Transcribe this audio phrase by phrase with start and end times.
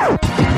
[0.00, 0.49] Bye.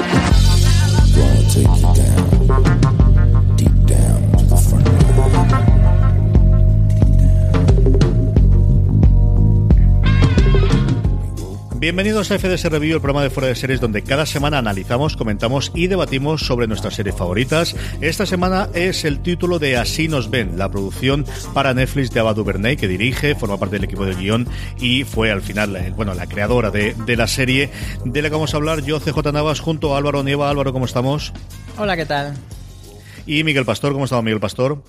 [11.82, 15.72] Bienvenidos a FDS Review, el programa de fuera de series donde cada semana analizamos, comentamos
[15.74, 17.74] y debatimos sobre nuestras series favoritas.
[18.00, 22.34] Esta semana es el título de Así nos ven, la producción para Netflix de Ava
[22.34, 24.46] DuVernay que dirige, forma parte del equipo de guion
[24.78, 27.68] y fue al final, eh, bueno, la creadora de, de la serie
[28.04, 30.50] de la que vamos a hablar yo, CJ Navas, junto a Álvaro Nieva.
[30.50, 31.32] Álvaro, ¿cómo estamos?
[31.78, 32.36] Hola, ¿qué tal?
[33.26, 34.84] Y Miguel Pastor, ¿cómo estamos, Miguel Pastor?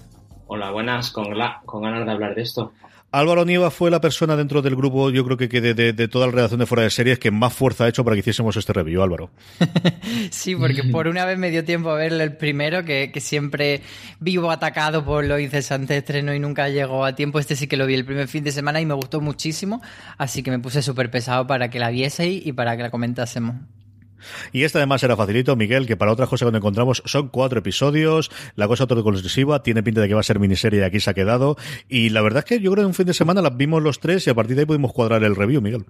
[0.45, 1.25] Hola, buenas, con,
[1.65, 2.71] con ganas de hablar de esto.
[3.13, 6.59] Álvaro Nieva fue la persona dentro del grupo, yo creo que, de, toda la redacción
[6.59, 9.29] de Fuera de Series que más fuerza ha hecho para que hiciésemos este review, Álvaro.
[10.31, 13.81] sí, porque por una vez me dio tiempo a ver el primero, que, siempre
[14.19, 17.37] vivo atacado por lo incesante estreno y nunca llegó a tiempo.
[17.37, 19.83] Este sí que lo vi el primer fin de semana y me gustó muchísimo,
[20.17, 23.57] así que me puse súper pesado para que la vieseis y para que la comentásemos.
[24.51, 28.31] Y este además era facilito, Miguel, que para otras cosas que encontramos son cuatro episodios,
[28.55, 31.13] la cosa exclusiva, tiene pinta de que va a ser miniserie y aquí se ha
[31.13, 31.57] quedado.
[31.89, 33.99] Y la verdad es que yo creo que un fin de semana las vimos los
[33.99, 35.85] tres y a partir de ahí pudimos cuadrar el review, Miguel.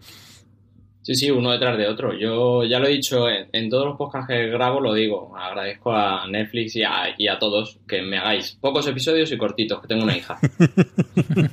[1.04, 2.18] Sí, sí, uno detrás de otro.
[2.18, 5.36] Yo ya lo he dicho en, todos los podcasts que grabo, lo digo.
[5.38, 10.04] Agradezco a Netflix y a, todos que me hagáis pocos episodios y cortitos, que tengo
[10.04, 10.40] una hija.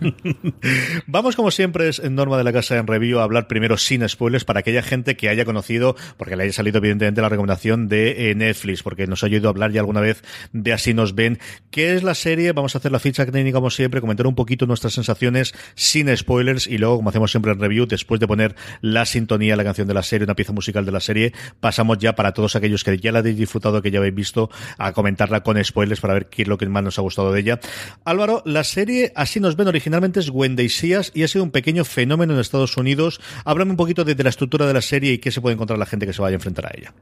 [1.09, 4.09] Vamos, como siempre, es en norma de la casa en review a hablar primero sin
[4.09, 8.31] spoilers para aquella gente que haya conocido, porque le haya salido evidentemente la recomendación de
[8.31, 11.41] eh, Netflix, porque nos ha a hablar ya alguna vez de Así nos ven.
[11.73, 12.53] ¿Qué es la serie?
[12.53, 16.69] Vamos a hacer la ficha técnica como siempre, comentar un poquito nuestras sensaciones sin spoilers
[16.69, 19.95] y luego, como hacemos siempre en review, después de poner la sintonía la canción de
[19.95, 23.13] la serie, una pieza musical de la serie, pasamos ya para todos aquellos que ya
[23.13, 26.49] la habéis disfrutado, que ya habéis visto, a comentarla con spoilers para ver qué es
[26.49, 27.61] lo que más nos ha gustado de ella.
[28.05, 31.85] Álvaro, la serie, así nos ven originalmente, es Wendy Seas y ha sido un pequeño
[31.85, 33.21] fenómeno en Estados Unidos.
[33.45, 35.79] Háblame un poquito de, de la estructura de la serie y qué se puede encontrar
[35.79, 36.95] la gente que se vaya a enfrentar a ella.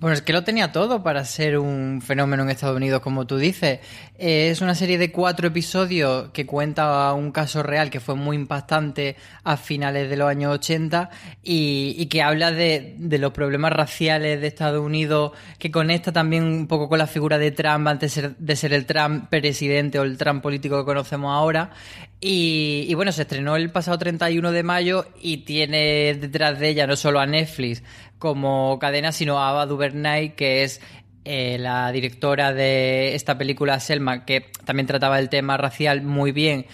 [0.00, 3.36] Bueno, es que lo tenía todo para ser un fenómeno en Estados Unidos, como tú
[3.36, 3.80] dices.
[4.18, 8.34] Eh, es una serie de cuatro episodios que cuenta un caso real que fue muy
[8.34, 11.10] impactante a finales de los años 80
[11.42, 16.88] y, que habla de, los problemas raciales de Estados Unidos, que conecta también un poco
[16.88, 20.78] con la figura de Trump antes de ser el Trump presidente o el Trump político
[20.78, 21.72] que conocemos ahora.
[22.22, 26.86] Y, y bueno, se estrenó el pasado 31 de mayo y tiene detrás de ella
[26.86, 27.82] no solo a Netflix,
[28.20, 30.80] como cadena, sino a Ava DuVernay, que es
[31.24, 36.66] eh, la directora de esta película Selma, que también trataba el tema racial muy bien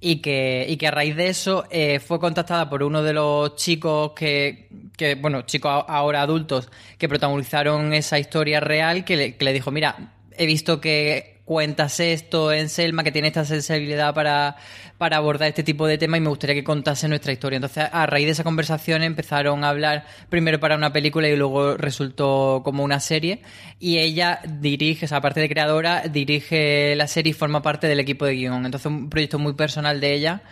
[0.00, 3.56] y que, y que a raíz de eso eh, fue contactada por uno de los
[3.56, 9.44] chicos que, que, bueno, chicos ahora adultos, que protagonizaron esa historia real, que le, que
[9.44, 14.56] le dijo, mira, he visto que cuentas esto en Selma, que tiene esta sensibilidad para,
[14.98, 17.56] para abordar este tipo de temas y me gustaría que contase nuestra historia.
[17.56, 21.76] Entonces, a raíz de esa conversación empezaron a hablar primero para una película y luego
[21.76, 23.42] resultó como una serie.
[23.80, 28.00] Y ella dirige, o sea, aparte de creadora, dirige la serie y forma parte del
[28.00, 28.64] equipo de guion.
[28.64, 30.42] Entonces, un proyecto muy personal de ella.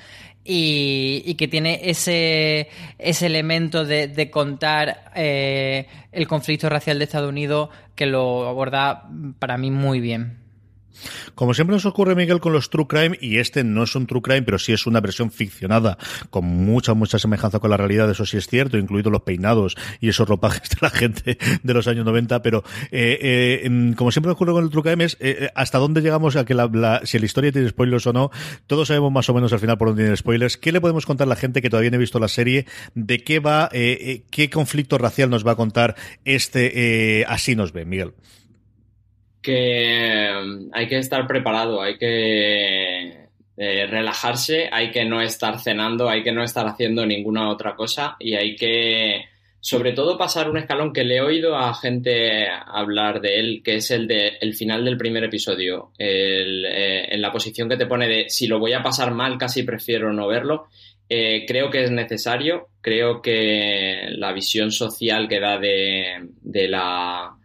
[0.42, 2.68] Y, que tiene ese,
[2.98, 9.08] ese elemento de, contar eh, el conflicto racial de Estados Unidos que lo aborda
[9.38, 10.39] para mí muy bien.
[11.34, 14.22] Como siempre nos ocurre, Miguel, con los True Crime, y este no es un True
[14.22, 15.98] Crime, pero sí es una versión ficcionada,
[16.30, 20.08] con mucha, mucha semejanza con la realidad, eso sí es cierto, incluidos los peinados y
[20.08, 24.34] esos ropajes de la gente de los años 90, pero eh, eh, como siempre nos
[24.34, 27.26] ocurre con el True Crime es eh, hasta dónde llegamos a que la, si la
[27.26, 28.30] historia tiene spoilers o no,
[28.66, 30.56] todos sabemos más o menos al final por dónde tiene spoilers.
[30.56, 32.66] ¿Qué le podemos contar a la gente que todavía no ha visto la serie?
[32.94, 38.12] ¿De qué va, qué conflicto racial nos va a contar este Así nos ve, Miguel?
[39.42, 46.08] Que mm, hay que estar preparado, hay que eh, relajarse, hay que no estar cenando,
[46.08, 49.24] hay que no estar haciendo ninguna otra cosa y hay que,
[49.60, 53.76] sobre todo, pasar un escalón que le he oído a gente hablar de él, que
[53.76, 58.08] es el de el final del primer episodio, eh, en la posición que te pone
[58.08, 60.68] de si lo voy a pasar mal, casi prefiero no verlo.
[61.08, 67.36] Eh, creo que es necesario, creo que la visión social que da de, de la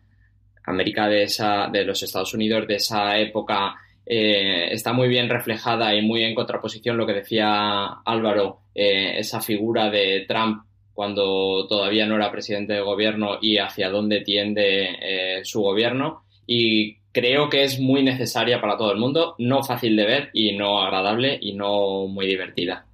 [0.66, 3.76] América de, esa, de los Estados Unidos de esa época
[4.06, 9.42] eh, está muy bien reflejada y muy en contraposición lo que decía Álvaro, eh, esa
[9.42, 10.64] figura de Trump
[10.94, 16.24] cuando todavía no era presidente de gobierno y hacia dónde tiende eh, su gobierno.
[16.48, 20.56] Y creo que es muy necesaria para todo el mundo, no fácil de ver y
[20.56, 22.85] no agradable y no muy divertida.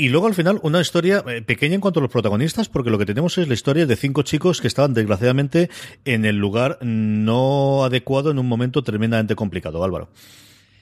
[0.00, 2.98] Y luego al final una historia eh, pequeña en cuanto a los protagonistas, porque lo
[2.98, 5.70] que tenemos es la historia de cinco chicos que estaban desgraciadamente
[6.04, 10.08] en el lugar no adecuado en un momento tremendamente complicado, Álvaro.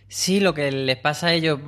[0.09, 1.59] Sí, lo que les pasa a ellos,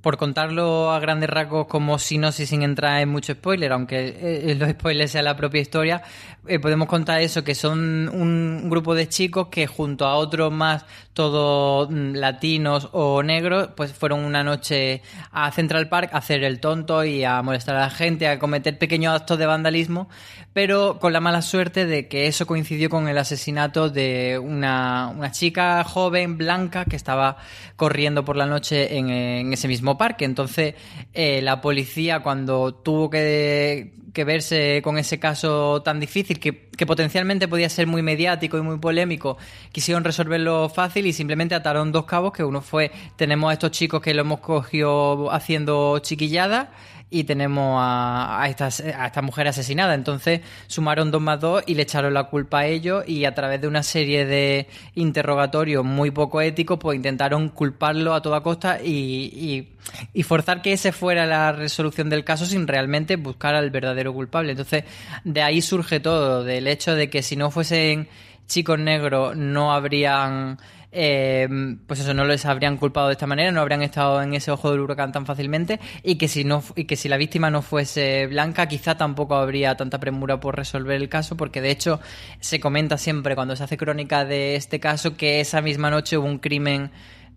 [0.00, 4.16] por contarlo a grandes rasgos como sinopsis sin entrar en mucho spoiler, aunque
[4.50, 6.02] eh, los spoilers sea la propia historia,
[6.46, 10.86] eh, podemos contar eso, que son un grupo de chicos que junto a otros más,
[11.14, 16.60] todos mm, latinos o negros, pues fueron una noche a Central Park a hacer el
[16.60, 20.08] tonto y a molestar a la gente, a cometer pequeños actos de vandalismo,
[20.52, 25.30] pero con la mala suerte de que eso coincidió con el asesinato de una, una
[25.30, 27.38] chica joven, blanca, que estaba
[27.76, 30.24] corriendo por la noche en, ese mismo parque.
[30.24, 30.74] Entonces,
[31.14, 37.48] eh, la policía, cuando tuvo que, verse con ese caso tan difícil, que, que, potencialmente
[37.48, 39.38] podía ser muy mediático y muy polémico,
[39.72, 44.00] quisieron resolverlo fácil y simplemente ataron dos cabos, que uno fue, tenemos a estos chicos
[44.00, 46.68] que lo hemos cogido haciendo chiquilladas
[47.12, 49.94] y tenemos a, a, estas, a esta mujer asesinada.
[49.94, 53.60] Entonces sumaron dos más dos y le echaron la culpa a ellos y a través
[53.60, 59.68] de una serie de interrogatorios muy poco éticos, pues intentaron culparlo a toda costa y,
[60.14, 64.52] y, forzar que ese fuera la resolución del caso sin realmente buscar al verdadero culpable.
[64.52, 64.84] Entonces
[65.24, 68.08] de ahí surge todo, del hecho de que si no fuesen
[68.46, 70.58] chicos negros no habrían
[70.92, 71.48] eh,
[71.86, 74.70] pues eso, no les habrían culpado de esta manera, no habrían estado en ese ojo
[74.70, 78.26] del huracán tan fácilmente y que si no y que si la víctima no fuese
[78.26, 82.00] blanca, quizá tampoco habría tanta premura por resolver el caso, porque de hecho
[82.40, 86.26] se comenta siempre cuando se hace crónica de este caso que esa misma noche hubo
[86.26, 86.90] un crimen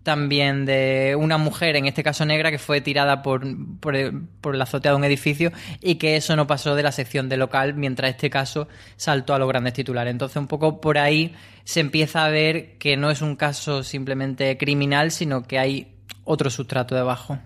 [0.06, 3.44] también de una mujer, en este caso negra, que fue tirada por,
[3.80, 5.50] por, la azotea de un edificio
[5.82, 9.40] y que eso no pasó de la sección de local, mientras este caso saltó a
[9.40, 10.12] los grandes titulares.
[10.12, 14.56] Entonces, un poco por ahí se empieza a ver que no es un caso simplemente
[14.56, 17.40] criminal, sino que hay otro sustrato debajo.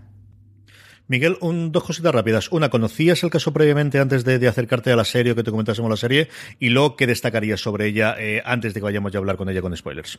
[1.09, 2.53] Miguel, dos cositas rápidas.
[2.53, 5.91] Una, ¿conocías el caso previamente antes de, acercarte a la serie o que te comentásemos
[5.91, 6.29] la serie?
[6.59, 9.49] Y luego, ¿qué destacarías sobre ella eh, antes de que vayamos ya a hablar con
[9.49, 10.19] ella con spoilers?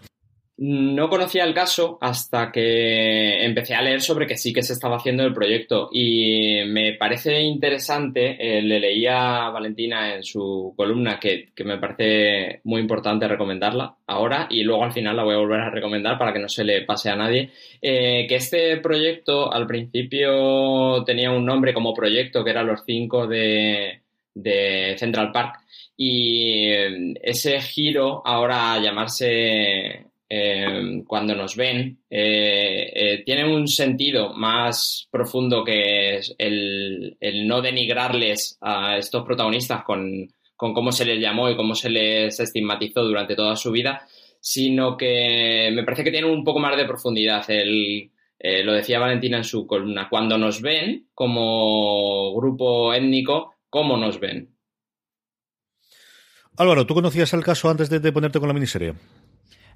[0.58, 4.98] No conocía el caso hasta que empecé a leer sobre que sí que se estaba
[4.98, 5.90] haciendo el proyecto.
[5.92, 12.62] Y me parece interesante, eh, le leía a Valentina en su columna que, me parece
[12.66, 16.32] muy importante recomendarla ahora y luego al final la voy a volver a recomendar para
[16.34, 17.50] que no se le pase a nadie,
[17.82, 23.26] eh, que este proyecto al principio tenía un nombre como proyecto que era los cinco
[23.26, 24.02] de,
[24.34, 25.60] de Central Park
[25.98, 33.68] y eh, ese giro ahora a llamarse eh, cuando nos ven, eh, eh, tiene un
[33.68, 41.50] sentido más profundo que el, no denigrarles a estos protagonistas con, cómo se les llamó
[41.50, 44.08] y cómo se les estigmatizó durante toda su vida,
[44.40, 47.46] sino que me parece que tiene un poco más de profundidad.
[47.50, 54.56] lo decía Valentina en su columna, cuando nos ven como grupo étnico, ¿cómo nos ven?
[56.56, 58.94] Álvaro, ¿tú conocías el caso antes de ponerte con la miniserie?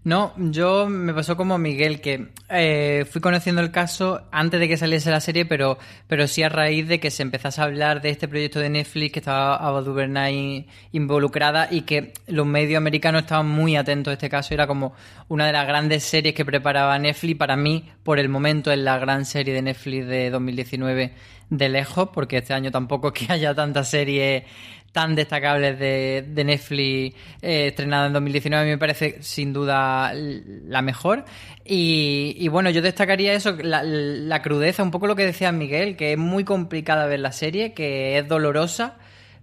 [0.05, 4.77] No, yo me pasó como Miguel, que eh, fui conociendo el caso antes de que
[4.77, 8.11] saliese la serie, pero, pero sí a raíz de que se empezase a hablar de
[8.11, 13.49] este proyecto de Netflix que estaba Ava DuVernay involucrada y que los medios americanos estaban
[13.49, 14.53] muy atentos a este caso.
[14.53, 14.93] Era como
[15.27, 17.39] una de las grandes series que preparaba Netflix.
[17.39, 21.13] Para mí, por el momento, es la gran serie de Netflix de 2019
[21.49, 24.45] de lejos, porque este año tampoco que haya tanta serie
[24.95, 30.13] tan destacables de, de Netflix eh, estrenada en 2019, a mí me parece sin duda
[30.13, 31.25] la mejor.
[31.65, 36.17] Y, bueno, yo destacaría eso, la, crudeza, un poco lo que decía Miguel, que es
[36.17, 38.95] muy complicada ver la serie, que es dolorosa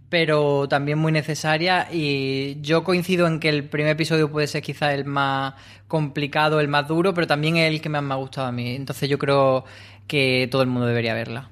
[0.09, 4.92] pero también muy necesaria y yo coincido en que el primer episodio puede ser quizá
[4.92, 5.54] el más
[5.88, 8.75] complicado, el más duro, pero también es el que más me ha gustado a mí.
[8.75, 9.64] Entonces yo creo
[10.06, 11.49] que todo el mundo debería verla.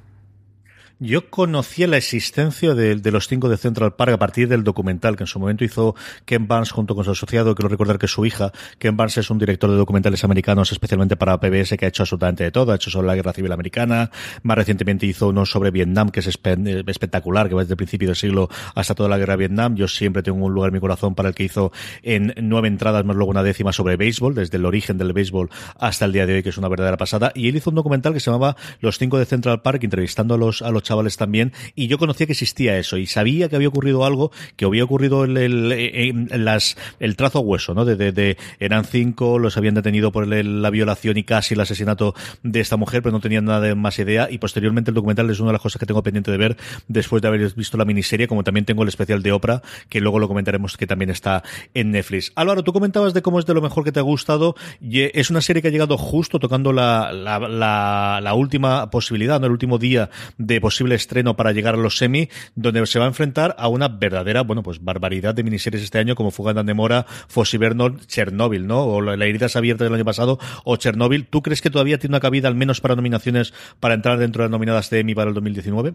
[1.02, 5.22] Yo conocía la existencia de, los cinco de Central Park a partir del documental que
[5.22, 5.94] en su momento hizo
[6.26, 8.52] Ken Barnes junto con su asociado, quiero recordar que es su hija.
[8.78, 12.44] Ken Barnes es un director de documentales americanos especialmente para PBS que ha hecho absolutamente
[12.44, 14.10] de todo, ha hecho sobre la guerra civil americana,
[14.42, 18.16] más recientemente hizo uno sobre Vietnam que es espectacular, que va desde el principio del
[18.16, 19.76] siglo hasta toda la guerra de Vietnam.
[19.76, 23.06] Yo siempre tengo un lugar en mi corazón para el que hizo en nueve entradas
[23.06, 26.34] más luego una décima sobre béisbol, desde el origen del béisbol hasta el día de
[26.34, 27.32] hoy, que es una verdadera pasada.
[27.34, 30.36] Y él hizo un documental que se llamaba Los cinco de Central Park, entrevistando a
[30.36, 33.68] los, a los chavales también, y yo conocía que existía eso, y sabía que había
[33.68, 37.84] ocurrido algo, que había ocurrido el, el, las, el trazo hueso, ¿no?
[37.84, 42.58] De, de, eran cinco, los habían detenido por la violación y casi el asesinato de
[42.58, 45.50] esta mujer, pero no tenían nada de más idea, y posteriormente el documental es una
[45.50, 46.56] de las cosas que tengo pendiente de ver
[46.88, 50.18] después de haber visto la miniserie, como también tengo el especial de Oprah, que luego
[50.18, 52.32] lo comentaremos que también está en Netflix.
[52.34, 55.30] Álvaro, tú comentabas de cómo es de lo mejor que te ha gustado, y es
[55.30, 59.46] una serie que ha llegado justo tocando la, la, la, última posibilidad, ¿no?
[59.46, 63.08] El último día de posibilidad estreno para llegar a los semi, donde se va a
[63.08, 67.06] enfrentar a una verdadera, bueno, pues barbaridad de miniseries este año, como Fuga de Mora,
[67.28, 68.84] Fossi Vernon, Chernobyl, ¿no?
[68.84, 71.26] O La heridas abiertas del año pasado, o Chernobyl.
[71.26, 74.48] ¿Tú crees que todavía tiene una cabida, al menos para nominaciones, para entrar dentro de
[74.48, 75.94] las nominadas de Emmy para el 2019?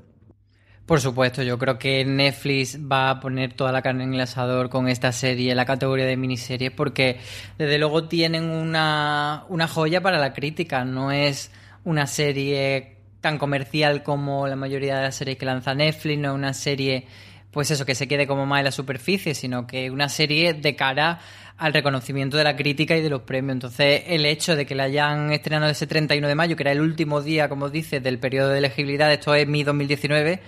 [0.85, 4.69] Por supuesto, yo creo que Netflix va a poner toda la carne en el asador
[4.69, 7.17] con esta serie, la categoría de miniseries, porque
[7.57, 10.85] desde luego tienen una, una joya para la crítica.
[10.85, 11.51] No es
[11.85, 12.94] una serie
[13.25, 17.07] tan comercial como la mayoría de las series que lanza Netflix, no es una serie,
[17.49, 20.75] pues eso, que se quede como más en la superficie, sino que una serie de
[20.75, 21.19] cara
[21.57, 23.55] al reconocimiento de la crítica y de los premios.
[23.55, 26.81] Entonces, el hecho de que la hayan estrenado ese 31 de mayo, que era el
[26.81, 30.39] último día, como dices, del periodo de elegibilidad, esto es mi 2019,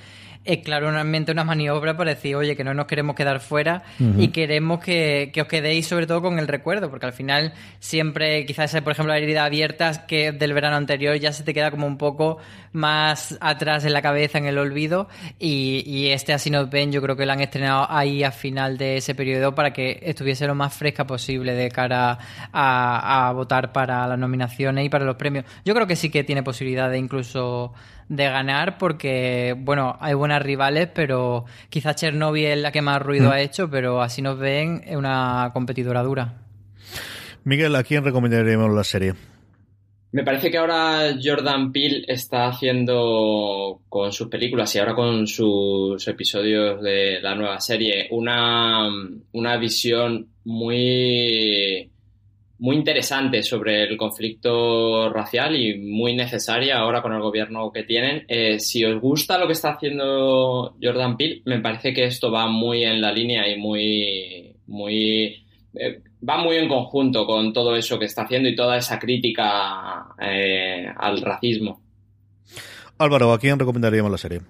[0.46, 4.80] es claramente una maniobra para decir, oye, que no nos queremos quedar fuera y queremos
[4.80, 9.14] que, os quedéis sobre todo con el recuerdo, porque al final siempre, quizás, por ejemplo,
[9.14, 12.38] la herida abierta que del verano anterior ya se te queda como un poco
[12.72, 15.08] más atrás en la cabeza, en el olvido,
[15.40, 18.98] y, este Así nos ven, yo creo que lo han estrenado ahí a final de
[18.98, 22.20] ese periodo para que estuviese lo más fresca posible de cara
[22.54, 25.46] a, a votar para las nominaciones y para los premios.
[25.66, 27.74] Yo creo que sí que tiene posibilidad de incluso
[28.10, 33.30] de ganar porque, bueno, hay buenas rivales, pero quizás Chernobyl es la que más ruido
[33.30, 33.32] mm.
[33.32, 36.36] ha hecho, pero así nos ven es una competidora dura.
[37.44, 39.14] Miguel, ¿a quién recomendaríamos la serie?
[40.12, 46.08] Me parece que ahora Jordan Peele está haciendo con sus películas y ahora con sus
[46.08, 48.88] episodios de la nueva serie una,
[49.34, 51.92] una visión muy
[52.60, 58.26] muy interesante sobre el conflicto racial y muy necesaria ahora con el gobierno que tienen.
[58.28, 62.48] Eh, si os gusta lo que está haciendo Jordan Peele, me parece que esto va
[62.48, 65.46] muy en la línea y muy, muy
[65.76, 70.08] eh, va muy en conjunto con todo eso que está haciendo y toda esa crítica
[70.20, 71.82] eh, al racismo.
[72.98, 74.42] Álvaro, ¿a quién recomendaríamos la serie?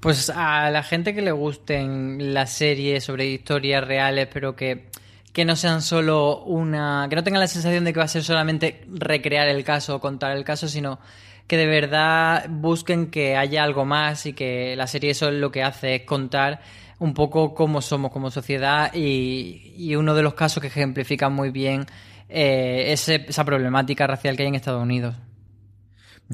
[0.00, 4.88] Pues a la gente que le gusten las series sobre historias reales, pero que
[5.34, 7.08] que no sean solo una.
[7.10, 10.00] que no tengan la sensación de que va a ser solamente recrear el caso o
[10.00, 11.00] contar el caso, sino
[11.48, 15.50] que de verdad busquen que haya algo más y que la serie eso es lo
[15.50, 16.60] que hace, es contar
[17.00, 21.84] un poco cómo somos como sociedad y, uno de los casos que ejemplifica muy bien
[22.28, 25.16] eh, esa problemática racial que hay en Estados Unidos.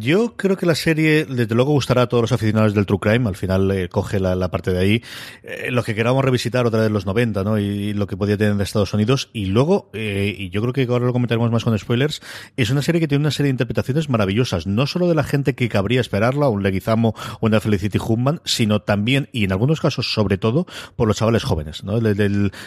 [0.01, 3.29] Yo creo que la serie, desde luego, gustará a todos los aficionados del True Crime.
[3.29, 5.03] Al final eh, coge la, parte de ahí.
[5.43, 7.59] Eh, lo que queramos revisitar otra vez los 90, ¿no?
[7.59, 9.29] Y, lo que podía tener de Estados Unidos.
[9.35, 12.23] Y luego, eh, y yo creo que ahora lo comentaremos más con spoilers,
[12.57, 14.67] es una serie que tiene una serie de interpretaciones maravillosas.
[14.67, 18.81] No solo de la gente que cabría esperarla, un Leguizamo o una Felicity Human, sino
[18.81, 20.67] también, y en algunos casos, sobre todo,
[20.97, 22.01] por los chavales jóvenes, ¿no?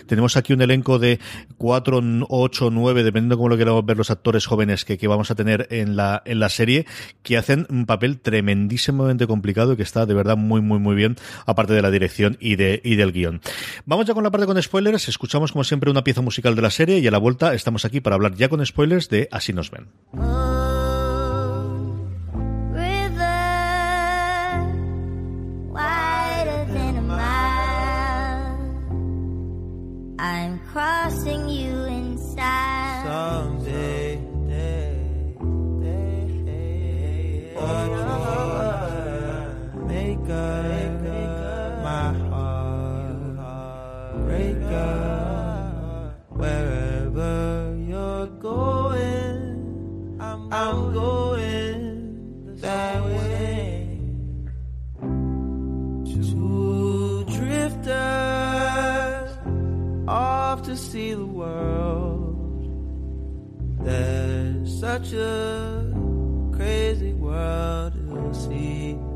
[0.06, 1.20] tenemos aquí un elenco de
[1.58, 2.00] 4,
[2.30, 5.68] 8, 9, dependiendo de cómo lo queramos ver los actores jóvenes que, vamos a tener
[5.72, 6.86] en en la serie
[7.24, 11.16] que hacen un papel tremendísimamente complicado y que está de verdad muy, muy, muy bien,
[11.46, 13.42] aparte de la dirección y, de, y del guion.
[13.86, 15.08] Vamos ya con la parte con spoilers.
[15.08, 18.02] Escuchamos, como siempre, una pieza musical de la serie y a la vuelta estamos aquí
[18.02, 20.73] para hablar ya con spoilers de Así nos ven.
[60.74, 62.66] To see the world.
[63.86, 65.94] There's such a
[66.52, 69.13] crazy world to see.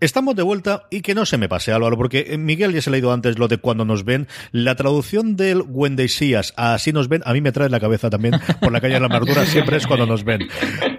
[0.00, 2.90] Estamos de vuelta y que no se me pase, Álvaro, porque eh, Miguel ya se
[2.90, 4.28] ha leído antes lo de cuando nos ven.
[4.52, 8.08] La traducción del When They a Así nos ven, a mí me trae la cabeza
[8.08, 10.48] también por la calle de la amargura, siempre es cuando nos ven.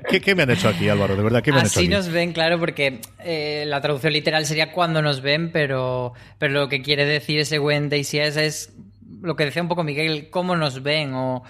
[0.10, 1.16] ¿Qué, me han hecho aquí, Álvaro?
[1.16, 1.88] De verdad, ¿qué me han hecho aquí?
[1.88, 6.68] nos ven, claro, porque eh, la traducción literal sería cuando nos ven, pero, pero lo
[6.68, 8.74] que quiere decir ese When They es
[9.22, 11.44] lo que decía un poco Miguel, cómo nos ven o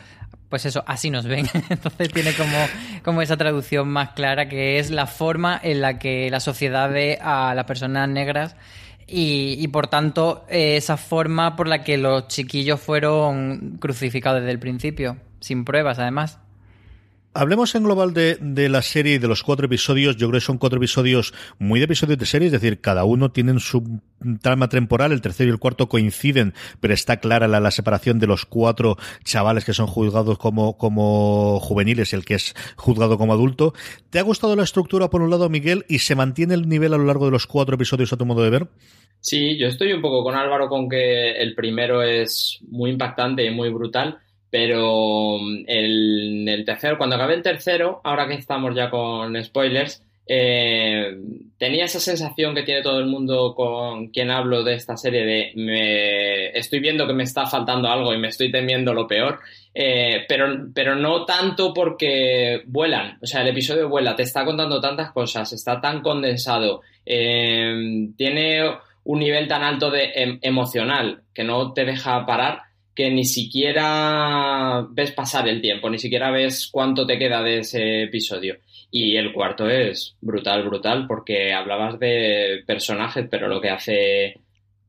[0.49, 1.47] pues eso, así nos ven.
[1.69, 2.57] Entonces tiene como,
[3.03, 7.19] como esa traducción más clara que es la forma en la que la sociedad ve
[7.21, 8.55] a las personas negras
[9.11, 15.17] y, por tanto esa forma por la que los chiquillos fueron crucificados desde el principio,
[15.39, 16.39] sin pruebas además.
[17.31, 20.17] Hablemos en global de, la serie y de los cuatro episodios.
[20.17, 23.31] Yo creo que son cuatro episodios muy de episodios de serie, es decir, cada uno
[23.31, 24.01] tiene su
[24.41, 28.25] trama temporal, el tercero y el cuarto coinciden, pero está clara la, la separación de
[28.25, 33.75] los cuatro chavales que son juzgados como, como juveniles el que es juzgado como adulto.
[34.09, 36.97] ¿Te ha gustado la estructura por un lado, Miguel, y se mantiene el nivel a
[36.97, 38.67] lo largo de los cuatro episodios a tu modo de ver?
[39.19, 43.51] Sí, yo estoy un poco con Álvaro con que el primero es muy impactante y
[43.51, 44.17] muy brutal
[44.49, 45.37] pero
[45.67, 51.17] el, el tercero, cuando acabé el tercero, ahora que estamos ya con spoilers, eh,
[51.57, 55.51] tenía esa sensación que tiene todo el mundo con quien hablo de esta serie de
[55.55, 59.39] me estoy viendo que me está faltando algo y me estoy temiendo lo peor,
[59.73, 64.79] eh, pero, pero no tanto porque vuelan, o sea, el episodio vuela, te está contando
[64.79, 68.69] tantas cosas, está tan condensado, eh, tiene
[69.05, 72.68] un nivel tan alto de em, emocional que no te deja parar
[72.99, 78.03] que ni siquiera ves pasar el tiempo, ni siquiera ves cuánto te queda de ese
[78.03, 78.57] episodio.
[78.91, 84.33] Y el cuarto es brutal, brutal, porque hablabas de personajes, pero lo que hace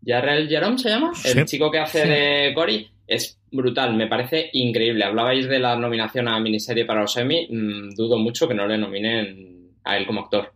[0.04, 5.04] Jarrell Jerome se llama, el chico que hace de Cory, es brutal, me parece increíble.
[5.04, 8.76] Hablabais de la nominación a miniserie para los Emmy, mm, dudo mucho que no le
[8.76, 10.52] nominen a él como actor.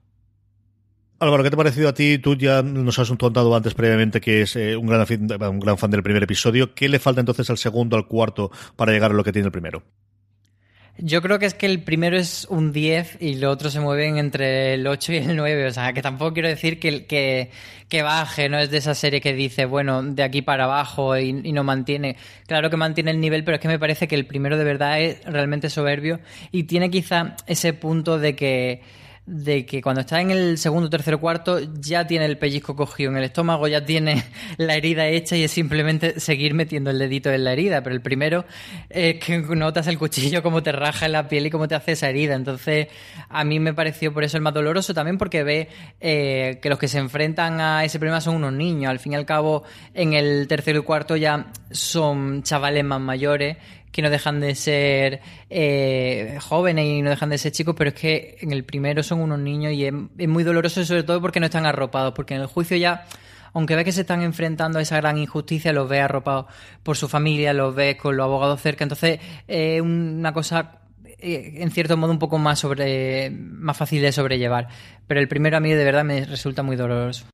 [1.21, 2.19] Álvaro, ¿qué te ha parecido a ti?
[2.19, 5.07] Tú ya nos has contado antes previamente que es eh, un, gran,
[5.51, 6.75] un gran fan del primer episodio.
[6.75, 9.53] ¿Qué le falta entonces al segundo, al cuarto, para llegar a lo que tiene el
[9.53, 9.83] primero?
[10.97, 14.17] Yo creo que es que el primero es un 10 y los otros se mueven
[14.17, 15.67] entre el 8 y el 9.
[15.67, 19.33] O sea, que tampoco quiero decir que, que, baje, no es de esa serie que
[19.33, 22.17] dice, bueno, de aquí para abajo y, no mantiene.
[22.47, 25.01] Claro que mantiene el nivel, pero es que me parece que el primero de verdad
[25.01, 26.21] es realmente soberbio
[26.53, 28.83] y tiene quizá ese punto de que
[29.27, 33.17] de que cuando está en el segundo, tercero, cuarto, ya tiene el pellizco cogido en
[33.17, 34.23] el estómago, ya tiene
[34.59, 37.83] la herida hecha y es simplemente seguir metiendo el dedito en la herida.
[37.83, 38.45] Pero el primero
[38.91, 41.93] es que notas el cuchillo como te raja en la piel y cómo te hace
[41.93, 42.35] esa herida.
[42.35, 42.89] Entonces,
[43.31, 45.69] a mí me pareció por eso el más doloroso, también porque ve
[46.01, 48.91] eh, que los que se enfrentan a ese problema son unos niños.
[48.91, 49.65] Al fin y al cabo,
[49.95, 53.57] en el tercero y cuarto ya son chavales más mayores
[53.95, 57.95] que no dejan de ser eh, jóvenes y no dejan de ser chicos, pero es
[57.95, 59.93] que en el primero son unos niños y es,
[60.29, 63.07] muy doloroso sobre todo porque no están arropados, porque en el juicio ya,
[63.53, 66.47] aunque ve que se están enfrentando a esa gran injusticia, los ve arropados
[66.83, 70.81] por su familia, los ve con los abogados cerca, entonces es eh, una cosa
[71.21, 74.67] en cierto modo un poco más sobre más fácil de sobrellevar,
[75.07, 77.27] pero el primero a mí de verdad me resulta muy doloroso.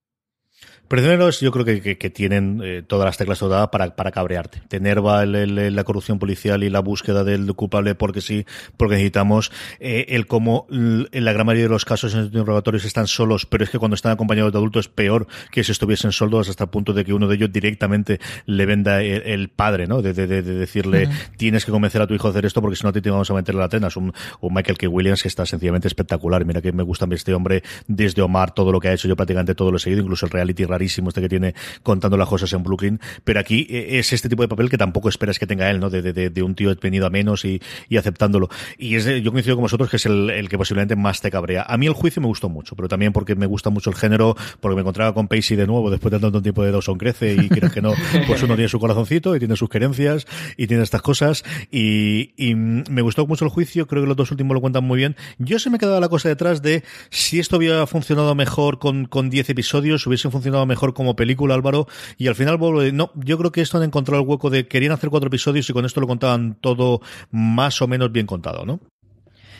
[0.90, 4.60] Prisioneros yo creo que, que, que tienen eh, todas las teclas todas para, para cabrearte.
[4.66, 8.44] Te enerva el, el, la corrupción policial y la búsqueda del culpable porque sí,
[8.76, 12.84] porque necesitamos eh, el cómo en la gran mayoría de los casos en los interrogatorios
[12.84, 16.10] están solos, pero es que cuando están acompañados de adultos es peor que si estuviesen
[16.10, 19.86] solos hasta el punto de que uno de ellos directamente le venda el, el padre,
[19.86, 20.02] ¿no?
[20.02, 21.36] De, de, de, de decirle, uh -huh.
[21.36, 23.30] tienes que convencer a tu hijo a hacer esto porque si no te, te vamos
[23.30, 23.86] a meter en la tena.
[23.86, 24.88] Es un, un Michael K.
[24.88, 26.44] Williams que está sencillamente espectacular.
[26.44, 29.54] Mira que me gusta este hombre desde Omar, todo lo que ha hecho, yo prácticamente
[29.54, 32.62] todo lo he seguido, incluso el reality rarísimo este que tiene contando las cosas en
[32.62, 35.78] Brooklyn, pero aquí eh, es este tipo de papel que tampoco esperas que tenga él,
[35.78, 35.90] ¿no?
[35.90, 38.48] De, de, de un tío venido a menos y, y aceptándolo.
[38.78, 41.64] Y es, yo coincido con vosotros que es el, el, que posiblemente más te cabrea.
[41.68, 44.36] A mí el juicio me gustó mucho, pero también porque me gusta mucho el género,
[44.60, 47.48] porque me encontraba con Pacey de nuevo después de tanto tiempo de Dawson crece y
[47.48, 47.92] quieres que no,
[48.26, 52.54] pues uno tiene su corazoncito y tiene sus querencias y tiene estas cosas y, y
[52.54, 55.16] me gustó mucho el juicio, creo que los dos últimos lo cuentan muy bien.
[55.38, 59.28] Yo se me quedaba la cosa detrás de si esto hubiera funcionado mejor con, con
[59.28, 62.58] 10 episodios, hubiese funcionado mejor como película, Álvaro, y al final
[62.94, 65.72] no, yo creo que esto han encontrado el hueco de querían hacer cuatro episodios y
[65.72, 68.80] con esto lo contaban todo más o menos bien contado, ¿no?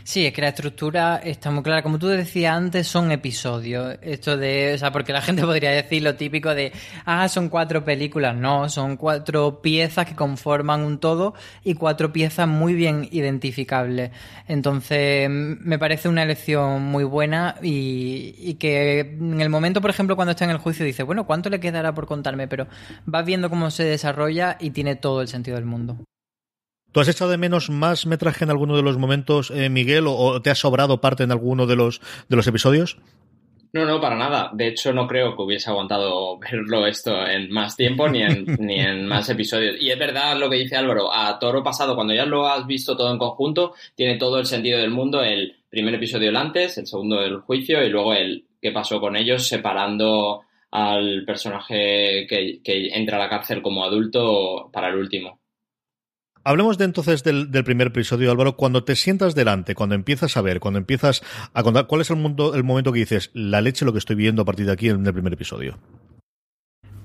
[0.05, 1.83] Sí, es que la estructura está muy clara.
[1.83, 3.99] Como tú decías antes, son episodios.
[4.03, 6.73] Esto de, o sea, porque la gente podría decir lo típico de,
[7.05, 8.35] ah, son cuatro películas.
[8.35, 11.35] No, son cuatro piezas que conforman un todo
[11.65, 14.11] y cuatro piezas muy bien identificables.
[14.49, 20.33] Entonces, me parece una elección muy buena y, que en el momento, por ejemplo, cuando
[20.33, 22.49] está en el juicio, dice, bueno, ¿cuánto le quedará por contarme?
[22.49, 22.67] Pero
[23.07, 25.99] vas viendo cómo se desarrolla y tiene todo el sentido del mundo.
[26.93, 30.15] ¿Tú has echado de menos más metraje en alguno de los momentos, eh, Miguel, o,
[30.15, 32.99] o, te ha sobrado parte en alguno de los, de los episodios?
[33.73, 34.51] No, no, para nada.
[34.53, 38.81] De hecho, no creo que hubiese aguantado verlo esto en más tiempo ni en, ni
[38.81, 39.77] en más episodios.
[39.81, 42.97] Y es verdad lo que dice Álvaro, a toro pasado, cuando ya lo has visto
[42.97, 46.87] todo en conjunto, tiene todo el sentido del mundo el primer episodio el antes, el
[46.87, 52.89] segundo el juicio y luego el qué pasó con ellos separando al personaje que, que
[52.89, 55.40] entra a la cárcel como adulto para el último.
[56.43, 58.57] Hablemos de entonces del, primer episodio, Álvaro.
[58.57, 61.23] Cuando te sientas delante, cuando empiezas a ver, cuando empiezas
[61.53, 64.17] a contar, ¿cuál es el, mundo, el momento que dices, la leche lo que estoy
[64.17, 65.79] viendo a partir de aquí en el primer episodio?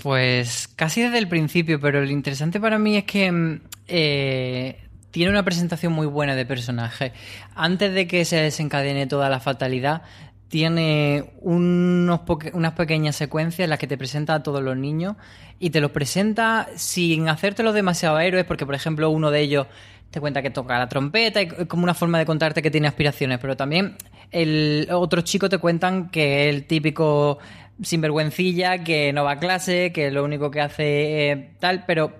[0.01, 5.43] Pues casi desde el principio, pero lo interesante para mí es que eh, tiene una
[5.43, 7.11] presentación muy buena de personaje.
[7.55, 10.03] Antes de que se desencadene toda la fatalidad,
[10.47, 12.21] tiene unos
[12.53, 15.15] unas pequeñas secuencias en las que te presenta a todos los niños
[15.59, 19.67] y te los presenta sin hacértelo demasiado héroes, porque por ejemplo uno de ellos
[20.11, 23.39] te cuenta que toca la trompeta y como una forma de contarte que tiene aspiraciones,
[23.39, 23.97] pero también
[24.31, 27.39] el otro chico te cuentan que es el típico
[27.81, 32.13] sinvergüencilla, que no va a clase, que lo único que hace es tal, pero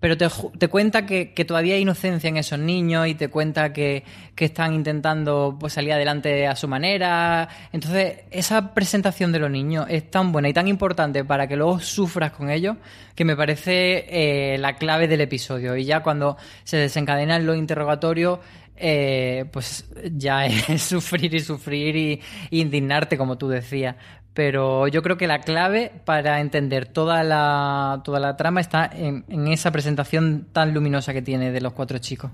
[0.00, 4.02] pero te, te cuenta que, todavía hay inocencia en esos niños y te cuenta que,
[4.40, 7.46] están intentando pues, salir adelante a su manera.
[7.74, 11.78] Entonces, esa presentación de los niños es tan buena y tan importante para que luego
[11.78, 12.78] sufras con ellos
[13.14, 15.76] que me parece eh, la clave del episodio.
[15.76, 18.38] Y ya cuando se desencadenan los interrogatorios,
[18.82, 23.96] eh, pues ya es sufrir y sufrir y, y, indignarte, como tú decías
[24.34, 29.24] pero yo creo que la clave para entender toda la, toda la trama está en,
[29.48, 32.30] esa presentación tan luminosa que tiene de los cuatro chicos.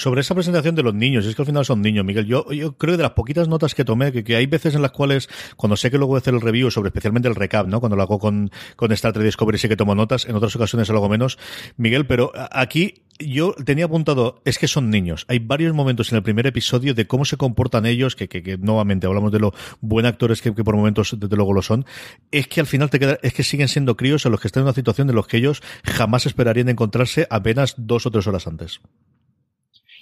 [0.00, 2.24] Sobre esa presentación de los niños, es que al final son niños, Miguel.
[2.24, 5.28] Yo, creo que de las poquitas notas que tomé, que, hay veces en las cuales,
[5.56, 7.80] cuando sé que luego voy a hacer el review sobre especialmente el recap, ¿no?
[7.80, 10.88] Cuando lo hago con, con Star Trek Discovery sí que tomo notas, en otras ocasiones
[10.88, 11.38] algo menos,
[11.76, 15.26] Miguel, pero aquí yo tenía apuntado, es que son niños.
[15.28, 19.06] Hay varios momentos en el primer episodio de cómo se comportan ellos, que, que, nuevamente
[19.06, 21.84] hablamos de lo buen actores que, por momentos desde luego lo son.
[22.30, 24.62] Es que al final te queda, es que siguen siendo críos en los que están
[24.62, 28.46] en una situación en los que ellos jamás esperarían encontrarse apenas dos o tres horas
[28.46, 28.80] antes.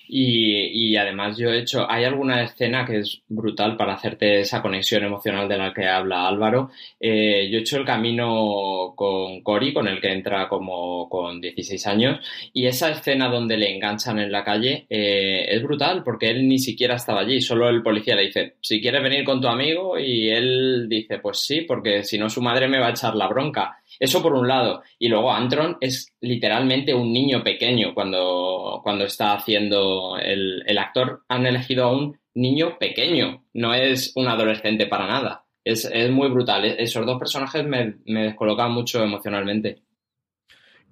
[0.08, 5.04] Y, además yo he hecho, hay alguna escena que es brutal para hacerte esa conexión
[5.04, 6.70] emocional de la que habla Álvaro.
[6.98, 11.86] Eh, yo he hecho el camino con Cory, con el que entra como con 16
[11.86, 16.48] años, y esa escena donde le enganchan en la calle eh, es brutal porque él
[16.48, 19.98] ni siquiera estaba allí, solo el policía le dice, si quieres venir con tu amigo,
[19.98, 23.28] y él dice, pues sí, porque si no su madre me va a echar la
[23.28, 23.78] bronca.
[23.98, 24.82] Eso por un lado.
[24.98, 31.22] Y luego Antron es literalmente un niño pequeño cuando, cuando está haciendo el, el actor.
[31.28, 35.44] Han elegido a un niño pequeño, no es un adolescente para nada.
[35.64, 36.64] Es, es muy brutal.
[36.64, 39.82] Esos dos personajes me, me descolocan mucho emocionalmente.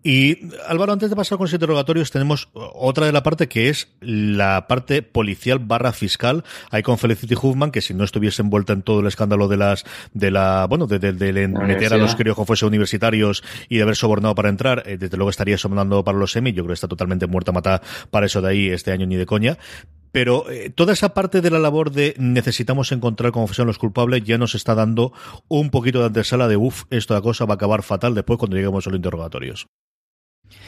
[0.09, 0.39] Y
[0.69, 4.69] Álvaro, antes de pasar con los interrogatorios, tenemos otra de la parte que es la
[4.69, 6.45] parte policial barra fiscal.
[6.71, 9.85] Hay con Felicity Huffman, que si no estuviese envuelta en todo el escándalo de las,
[10.15, 11.01] de la, bueno, de,
[11.49, 15.31] meter a los como fuese universitarios y de haber sobornado para entrar, eh, desde luego
[15.31, 16.53] estaría sobornando para los semi.
[16.53, 19.27] Yo creo que está totalmente muerta matada para eso de ahí este año ni de
[19.27, 19.59] coña.
[20.13, 24.23] Pero eh, toda esa parte de la labor de necesitamos encontrar como fuesen los culpables
[24.23, 25.13] ya nos está dando
[25.49, 28.87] un poquito de antesala de uff, esta cosa va a acabar fatal después cuando lleguemos
[28.87, 29.67] a los interrogatorios.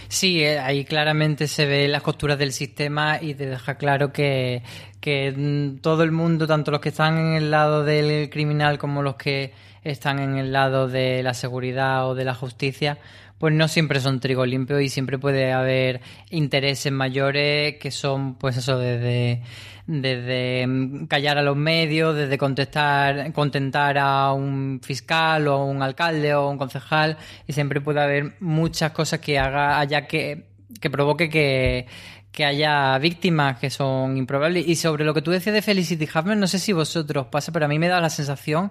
[0.09, 4.63] Sí, eh, ahí claramente se ve las costuras del sistema y te deja claro que,
[5.01, 9.03] que mm, todo el mundo, tanto los que están en el lado del criminal como
[9.03, 9.53] los que
[9.85, 12.99] están en el lado de la seguridad o de la justicia,
[13.39, 18.57] pues no siempre son trigo limpio y siempre puede haber intereses mayores que son, pues
[18.57, 19.43] eso, desde,
[19.87, 25.83] desde mm, callar a los medios, desde contestar, contentar a un fiscal o a un
[25.83, 30.49] alcalde o a un concejal y siempre puede haber muchas cosas que haga, haya que,
[30.81, 31.87] que provoque que
[32.33, 34.67] que haya víctimas que son improbables.
[34.67, 37.67] Y sobre lo que tú decías de Felicity Huffman, no sé si vosotros pasa, pero
[37.67, 38.71] a mí me da la sensación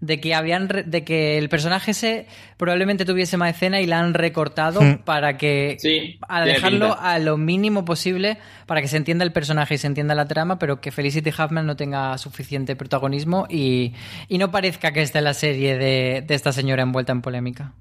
[0.00, 4.14] de que habían de que el personaje ese probablemente tuviese más escena y la han
[4.14, 4.98] recortado hmm.
[5.04, 5.78] para que
[6.28, 10.14] a dejarlo a lo mínimo posible para que se entienda el personaje y se entienda
[10.14, 13.94] la trama, pero que Felicity Huffman no tenga suficiente protagonismo y,
[14.28, 17.72] y no parezca que esté la serie de, de esta señora envuelta en polémica.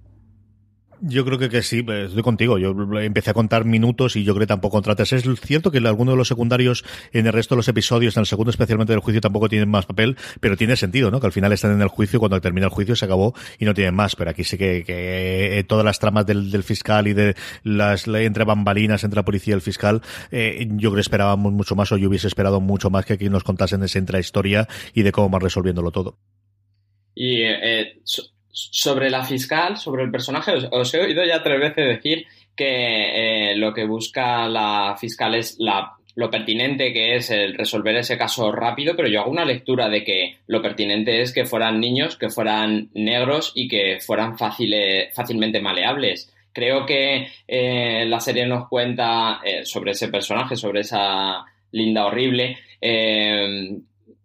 [1.02, 2.58] Yo creo que, que sí, estoy contigo.
[2.58, 5.14] Yo empecé a contar minutos y yo creo que tampoco contrates.
[5.14, 8.28] Es cierto que algunos de los secundarios en el resto de los episodios, en el
[8.28, 11.20] segundo especialmente del juicio, tampoco tienen más papel, pero tiene sentido, ¿no?
[11.20, 13.74] Que al final están en el juicio, cuando termina el juicio se acabó y no
[13.74, 14.16] tienen más.
[14.16, 18.08] Pero aquí sí que, que eh, todas las tramas del, del, fiscal y de las
[18.08, 21.92] entre bambalinas entre la policía y el fiscal, eh, yo creo que esperábamos mucho más
[21.92, 25.30] o yo hubiese esperado mucho más que aquí nos contasen esa intrahistoria y de cómo
[25.30, 26.18] van resolviéndolo todo.
[27.16, 28.02] Y eh,
[28.56, 33.56] sobre la fiscal, sobre el personaje, os, he oído ya tres veces decir que eh,
[33.58, 38.54] lo que busca la fiscal es la, lo pertinente que es el resolver ese caso
[38.54, 42.30] rápido, pero yo hago una lectura de que lo pertinente es que fueran niños, que
[42.30, 46.34] fueran negros y que fueran fácilmente maleables.
[46.54, 52.58] Creo que eh, la serie nos cuenta eh, sobre ese personaje, sobre esa linda horrible,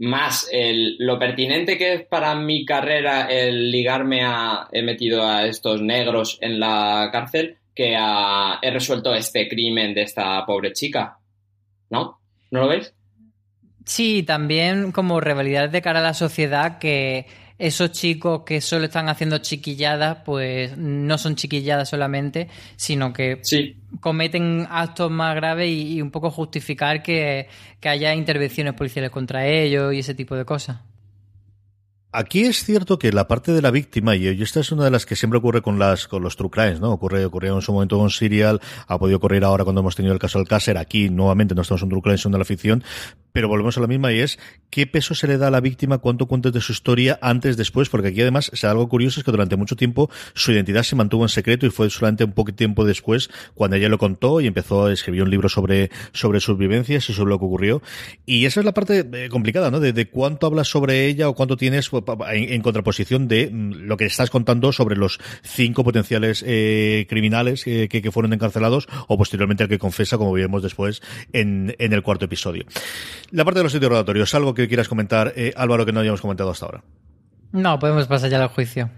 [0.00, 5.46] más el, lo pertinente que es para mi carrera el ligarme a, he metido a
[5.46, 11.18] estos negros en la cárcel, que he resuelto este crimen de esta pobre chica.
[11.90, 12.18] ¿No?
[12.50, 12.94] ¿No lo veis?
[13.84, 17.26] Sí, también como rivalidad de cara a la sociedad que
[17.58, 23.40] esos chicos que solo están haciendo chiquilladas, pues no son chiquilladas solamente, sino que
[24.00, 27.48] cometen actos más graves y, un poco justificar que,
[27.80, 30.78] que haya intervenciones policiales contra ellos y ese tipo de cosas.
[32.12, 35.06] Aquí es cierto que la parte de la víctima, y esta es una de las
[35.06, 36.90] que siempre ocurre con las con los true crimes, ¿no?
[36.90, 40.18] Ocurre, ocurrió en su momento con Serial, ha podido ocurrir ahora cuando hemos tenido el
[40.18, 42.82] caso del Cácer, aquí nuevamente no estamos en true crime, sino de la ficción,
[43.32, 44.38] pero volvemos a la misma y es
[44.70, 47.88] qué peso se le da a la víctima, cuánto cuentas de su historia antes, después,
[47.88, 51.24] porque aquí además, o algo curioso es que durante mucho tiempo su identidad se mantuvo
[51.24, 54.86] en secreto y fue solamente un poco tiempo después cuando ella lo contó y empezó
[54.86, 57.82] a escribir un libro sobre, sobre sus vivencias y sobre lo que ocurrió.
[58.26, 59.80] Y esa es la parte eh, complicada, ¿no?
[59.80, 64.06] De, cuánto hablas sobre ella o cuánto tienes pues, en, contraposición de mm, lo que
[64.06, 69.64] estás contando sobre los cinco potenciales eh, criminales eh, que, que, fueron encarcelados o posteriormente
[69.64, 72.64] el que confesa, como veremos después en, en el cuarto episodio.
[73.30, 76.50] La parte de los interrogatorios, algo que quieras comentar, eh, Álvaro, que no hayamos comentado
[76.50, 76.84] hasta ahora.
[77.52, 78.90] No, podemos pasar ya al juicio.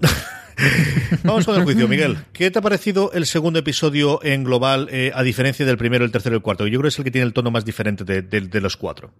[1.24, 2.18] Vamos con el juicio, Miguel.
[2.32, 6.36] ¿Qué te ha parecido el segundo episodio en global, a diferencia del primero, el tercero
[6.36, 6.66] y el cuarto?
[6.66, 9.12] Yo creo que es el que tiene el tono más diferente de, de los cuatro.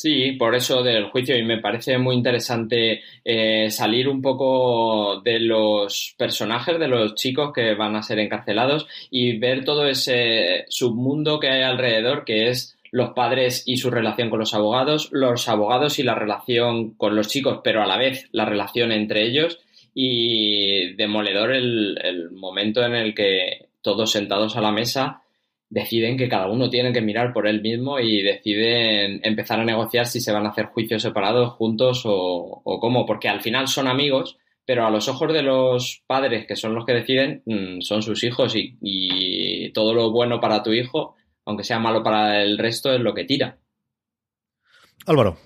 [0.00, 5.40] Sí, por eso del juicio y me parece muy interesante eh, salir un poco de
[5.40, 11.38] los personajes, de los chicos que van a ser encarcelados y ver todo ese submundo
[11.38, 15.98] que hay alrededor, que es los padres y su relación con los abogados, los abogados
[15.98, 19.60] y la relación con los chicos, pero a la vez la relación entre ellos.
[19.94, 25.22] Y demoledor el, el momento en el que todos sentados a la mesa
[25.68, 30.06] deciden que cada uno tiene que mirar por él mismo y deciden empezar a negociar
[30.06, 34.36] si se van a hacer juicios separados, juntos o, cómo, porque al final son amigos,
[34.64, 38.22] pero a los ojos de los padres, que son los que deciden, mm, son sus
[38.24, 41.14] hijos y todo lo bueno para tu hijo,
[41.50, 43.58] aunque sea malo para el resto, es lo que tira.
[45.06, 45.36] Álvaro.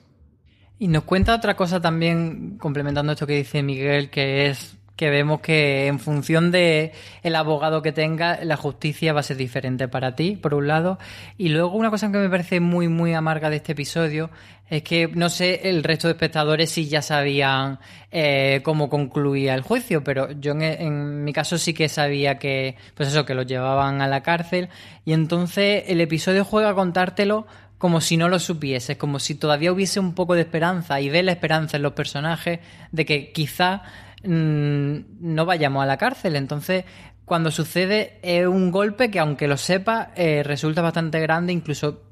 [0.78, 5.40] Y nos cuenta otra cosa también, complementando esto que dice Miguel, que es que vemos
[5.40, 10.14] que en función de el abogado que tenga, la justicia va a ser diferente para
[10.14, 10.98] ti, por un lado.
[11.36, 14.30] Y luego una cosa que me parece muy, muy amarga de este episodio
[14.70, 17.78] es que no sé el resto de espectadores si ya sabían
[18.10, 23.08] eh, cómo concluía el juicio, pero yo en, mi caso sí que sabía que, pues
[23.10, 24.68] eso, que los llevaban a la cárcel.
[25.04, 27.46] Y entonces el episodio juega a contártelo
[27.78, 31.22] como si no lo supieses, como si todavía hubiese un poco de esperanza y ve
[31.22, 32.60] la esperanza en los personajes
[32.92, 33.82] de que quizá
[34.24, 36.36] Mm, no vayamos a la cárcel.
[36.36, 36.84] Entonces,
[37.24, 42.02] cuando sucede es un golpe que, aunque lo sepa, eh, resulta bastante grande, incluso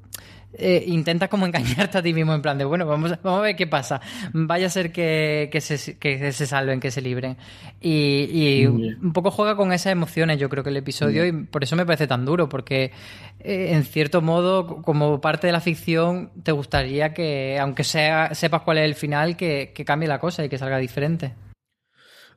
[0.55, 3.55] eh, intentas como engañarte a ti mismo en plan de, bueno, vamos, vamos a ver
[3.55, 4.01] qué pasa.
[4.33, 7.37] Vaya a ser que, que, se, que se salven, que se libren.
[7.81, 11.75] Y, un poco juega con esas emociones, yo creo que el episodio, y por eso
[11.75, 12.91] me parece tan duro, porque
[13.39, 18.61] eh, en cierto modo, como parte de la ficción, te gustaría que, aunque sea, sepas
[18.61, 21.33] cuál es el final, que cambie la cosa y que salga diferente.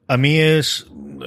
[0.09, 0.87] A mí es,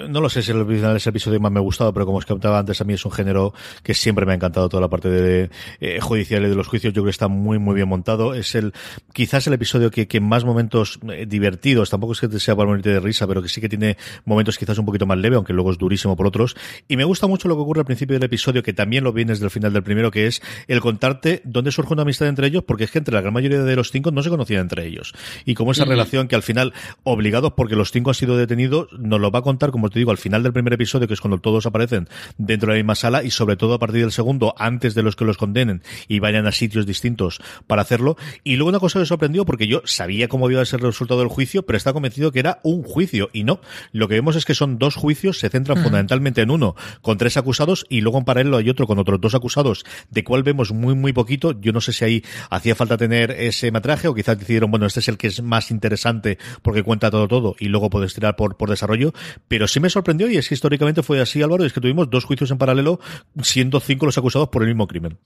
[0.09, 2.17] no lo sé si el final de ese episodio más me ha gustado, pero como
[2.17, 4.89] os comentaba antes, a mí es un género que siempre me ha encantado toda la
[4.89, 5.49] parte de
[5.79, 6.93] eh, judicial y de los juicios.
[6.93, 8.33] Yo creo que está muy, muy bien montado.
[8.33, 8.73] Es el,
[9.13, 12.89] quizás el episodio que, que más momentos eh, divertidos, tampoco es que sea para morirte
[12.89, 15.71] de risa, pero que sí que tiene momentos quizás un poquito más leve, aunque luego
[15.71, 16.55] es durísimo por otros.
[16.87, 19.39] Y me gusta mucho lo que ocurre al principio del episodio, que también lo vienes
[19.39, 22.85] del final del primero, que es el contarte dónde surge una amistad entre ellos, porque
[22.85, 25.13] es que entre la gran mayoría de los cinco no se conocían entre ellos.
[25.45, 26.73] Y como esa relación que al final,
[27.03, 30.11] obligados porque los cinco han sido detenidos, nos lo va a contar, como te digo,
[30.11, 33.23] al final del primer episodio, que es cuando todos aparecen dentro de la misma sala,
[33.23, 36.45] y sobre todo a partir del segundo, antes de los que los condenen y vayan
[36.45, 38.17] a sitios distintos para hacerlo.
[38.43, 40.87] Y luego una cosa que me sorprendió, porque yo sabía cómo iba a ser el
[40.87, 43.61] resultado del juicio, pero estaba convencido que era un juicio, y no.
[43.93, 47.37] Lo que vemos es que son dos juicios, se centran fundamentalmente en uno con tres
[47.37, 50.95] acusados, y luego en paralelo hay otro con otros dos acusados, de cual vemos muy,
[50.95, 51.59] muy poquito.
[51.59, 54.99] Yo no sé si ahí hacía falta tener ese metraje, o quizás decidieron, bueno, este
[54.99, 58.57] es el que es más interesante porque cuenta todo, todo, y luego puedes tirar por,
[58.57, 59.13] por desarrollo
[59.47, 62.25] pero sí me sorprendió y es que históricamente fue así, Álvaro, es que tuvimos dos
[62.25, 62.99] juicios en paralelo,
[63.41, 65.17] siendo cinco los acusados por el mismo crimen.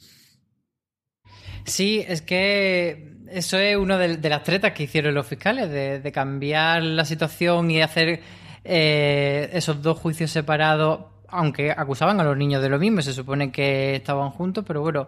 [1.66, 6.84] Sí, es que eso es una de, las tretas que hicieron los fiscales, de, cambiar
[6.84, 8.22] la situación y hacer
[8.64, 13.52] eh, esos dos juicios separados, aunque acusaban a los niños de lo mismo, se supone
[13.52, 15.08] que estaban juntos, pero bueno,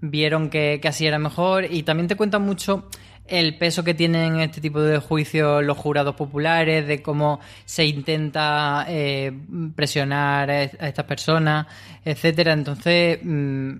[0.00, 2.88] vieron que, que así era mejor y también te cuentan mucho
[3.26, 8.84] el peso que tienen este tipo de juicios los jurados populares, de cómo se intenta
[8.88, 9.32] eh,
[9.74, 11.66] presionar a estas personas,
[12.04, 12.52] etcétera.
[12.52, 13.72] Entonces, mm,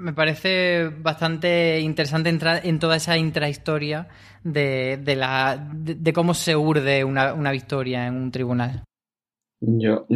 [0.00, 4.08] me parece bastante interesante entrar en toda esa intrahistoria
[4.42, 8.82] de, de, la, de, cómo se urde una, una victoria en un tribunal.
[9.60, 10.06] Yo,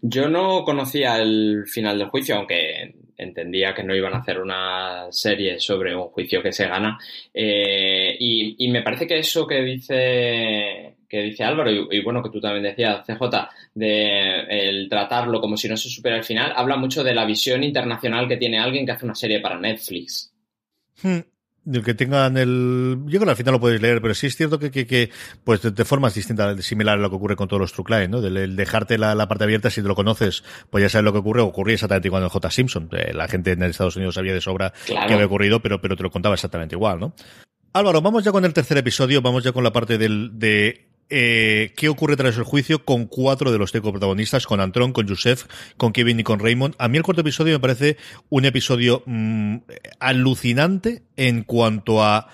[0.00, 5.08] yo no conocía el final del juicio, aunque entendía que no iban a hacer una
[5.10, 6.98] serie sobre un juicio que se gana.
[7.34, 7.89] Eh,
[8.22, 12.62] y, me parece que eso que dice que dice Álvaro, y, bueno, que tú también
[12.62, 17.14] decías, CJ, de el tratarlo como si no se supiera el final, habla mucho de
[17.14, 20.32] la visión internacional que tiene alguien que hace una serie para Netflix.
[21.02, 21.20] Hmm.
[21.66, 22.98] El que tengan el.
[23.06, 25.10] Yo creo que al final lo podéis leer, pero sí es cierto que, que, que
[25.44, 28.18] pues de, formas distintas, similar a lo que ocurre con todos los True Crime, ¿no?
[28.18, 31.18] El, dejarte la, la, parte abierta, si te lo conoces, pues ya sabes lo que
[31.18, 31.42] ocurre.
[31.42, 32.50] Ocurría exactamente igual en J.
[32.50, 32.88] Simpson.
[32.92, 36.02] Eh, la gente en Estados Unidos sabía de sobra que había ocurrido, pero, pero te
[36.02, 37.14] lo contaba exactamente igual, ¿no?
[37.72, 41.72] Álvaro, vamos ya con el tercer episodio, vamos ya con la parte del, de eh,
[41.76, 45.44] qué ocurre tras el juicio con cuatro de los cinco protagonistas, con Antron, con Joseph,
[45.76, 46.74] con Kevin y con Raymond.
[46.78, 47.96] A mí el cuarto episodio me parece
[48.28, 49.58] un episodio mm,
[50.00, 52.28] alucinante en cuanto a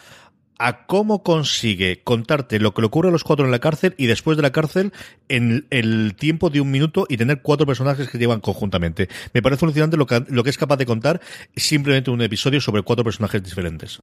[0.58, 4.06] a cómo consigue contarte lo que le ocurre a los cuatro en la cárcel y
[4.06, 4.90] después de la cárcel
[5.28, 9.10] en el tiempo de un minuto y tener cuatro personajes que llevan conjuntamente.
[9.34, 11.20] Me parece alucinante lo que es capaz de contar
[11.54, 14.00] simplemente un episodio sobre cuatro personajes diferentes.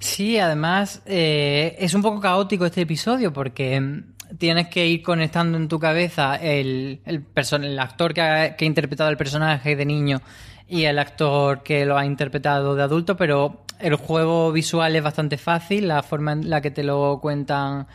[0.00, 5.58] Sí, además eh, es un poco caótico este episodio porque mm, tienes que ir conectando
[5.58, 7.24] en tu cabeza el, el,
[7.62, 10.22] el actor que ha, que ha interpretado el personaje de niño
[10.66, 15.36] y el actor que lo ha interpretado de adulto, pero el juego visual es bastante
[15.36, 17.86] fácil, la forma en la que te lo cuentan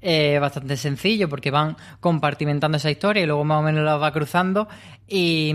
[0.00, 4.12] es bastante sencillo porque van compartimentando esa historia y luego más o menos la va
[4.12, 4.66] cruzando
[5.12, 5.52] y,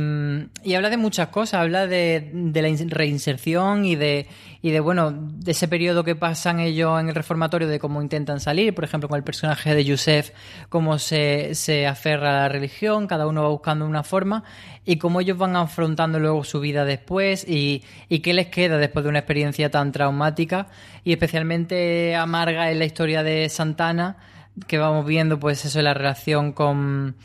[0.75, 4.27] habla de muchas cosas, habla de, la reinserción y de,
[4.61, 8.41] y de, bueno, de ese periodo que pasan ellos en el reformatorio, de cómo intentan
[8.41, 10.31] salir, por ejemplo, con el personaje de Yusef,
[10.67, 14.43] cómo se, se aferra a la religión, cada uno va buscando una forma
[14.83, 19.03] y cómo ellos van afrontando luego su vida después y, y qué les queda después
[19.03, 20.67] de una experiencia tan traumática
[21.05, 24.17] y especialmente amarga en la historia de Santana
[24.67, 27.15] que vamos viendo pues eso la relación con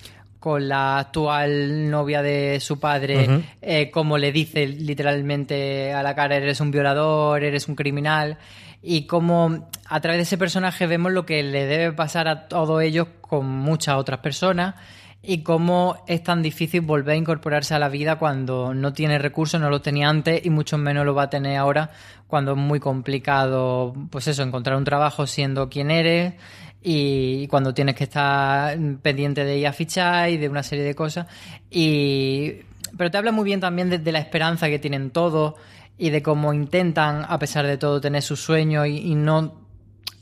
[0.41, 6.37] con la actual novia de su padre, eh, como le dice literalmente a la cara,
[6.37, 8.39] eres un violador, eres un criminal,
[8.83, 12.83] y como a través de ese personaje vemos lo que le debe pasar a todos
[12.83, 14.77] ellos con muchas otras personas
[15.23, 19.61] y cómo es tan difícil volver a incorporarse a la vida cuando no tiene recursos,
[19.61, 21.91] no lo tenía antes y mucho menos lo va a tener ahora
[22.27, 26.35] cuando es muy complicado, pues eso, encontrar un trabajo siendo quien eres
[26.83, 30.95] y cuando tienes que estar pendiente de ir a fichar y de una serie de
[30.95, 31.27] cosas.
[31.71, 32.63] Y...
[32.97, 35.55] Pero te habla muy bien también de, la esperanza que tienen todos
[35.97, 39.55] y de cómo intentan, a pesar de todo, tener sus sueños y, no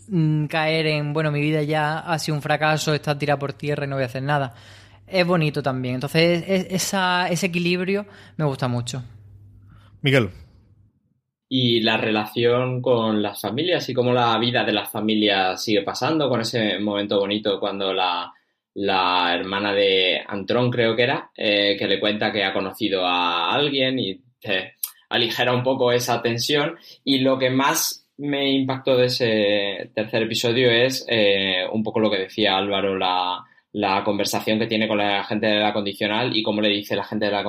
[0.08, 3.86] mm, caer en, bueno, mi vida ya ha sido un fracaso, está tirada por tierra
[3.86, 4.54] y no voy a hacer nada.
[5.06, 5.94] Es bonito también.
[5.94, 9.02] Entonces, ese equilibrio me gusta mucho.
[10.02, 10.30] Miguel
[11.48, 16.28] y la relación con las familias y cómo la vida de las familias sigue pasando
[16.28, 18.32] con ese momento bonito cuando la,
[18.74, 23.52] la hermana de Antrón creo que era, eh, que le cuenta que ha conocido a
[23.52, 24.20] alguien y
[25.08, 26.76] aligera un poco esa tensión.
[27.02, 32.10] Y lo que más me impactó de ese tercer episodio es eh, un poco lo
[32.10, 36.42] que decía Álvaro, la, la conversación que tiene con la gente de la condicional y
[36.42, 37.42] cómo le dice la gente de la,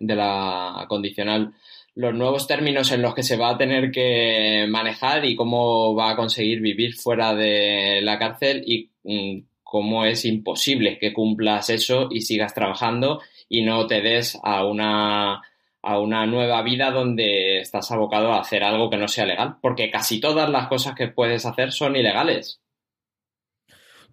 [0.00, 1.52] de la condicional
[1.96, 6.10] los nuevos términos en los que se va a tener que manejar y cómo va
[6.10, 12.08] a conseguir vivir fuera de la cárcel y mm, cómo es imposible que cumplas eso
[12.10, 15.42] y sigas trabajando y no te des a una
[15.86, 19.90] a una nueva vida donde estás abocado a hacer algo que no sea legal, porque
[19.90, 22.63] casi todas las cosas que puedes hacer son ilegales.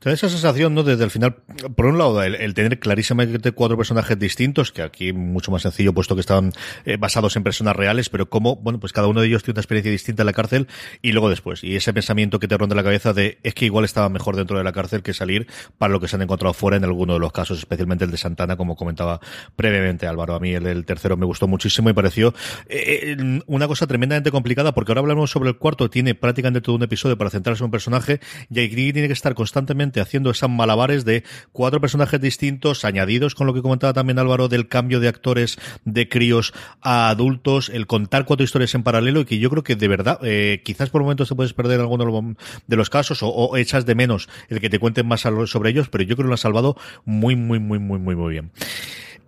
[0.01, 0.81] Te esa sensación, ¿no?
[0.81, 1.35] Desde el final,
[1.75, 6.15] por un lado, el, tener clarísimamente cuatro personajes distintos, que aquí mucho más sencillo, puesto
[6.15, 6.53] que estaban
[6.85, 9.61] eh, basados en personas reales, pero cómo, bueno, pues cada uno de ellos tiene una
[9.61, 10.67] experiencia distinta en la cárcel
[11.03, 11.63] y luego después.
[11.63, 14.57] Y ese pensamiento que te ronda la cabeza de es que igual estaba mejor dentro
[14.57, 15.45] de la cárcel que salir
[15.77, 18.17] para lo que se han encontrado fuera en alguno de los casos, especialmente el de
[18.17, 19.19] Santana, como comentaba
[19.55, 20.33] previamente Álvaro.
[20.33, 22.33] A mí el, el tercero me gustó muchísimo y pareció
[22.69, 26.75] eh, eh, una cosa tremendamente complicada, porque ahora hablamos sobre el cuarto, tiene prácticamente todo
[26.75, 30.49] un episodio para centrarse en un personaje y aquí tiene que estar constantemente haciendo esas
[30.49, 35.07] malabares de cuatro personajes distintos, añadidos con lo que comentaba también Álvaro del cambio de
[35.07, 39.63] actores de críos a adultos, el contar cuatro historias en paralelo y que yo creo
[39.63, 42.35] que de verdad, eh, quizás por momentos te puedes perder alguno
[42.67, 46.03] de los casos o, echas de menos el que te cuenten más sobre ellos, pero
[46.03, 48.51] yo creo que lo han salvado muy, muy, muy, muy, muy, muy bien.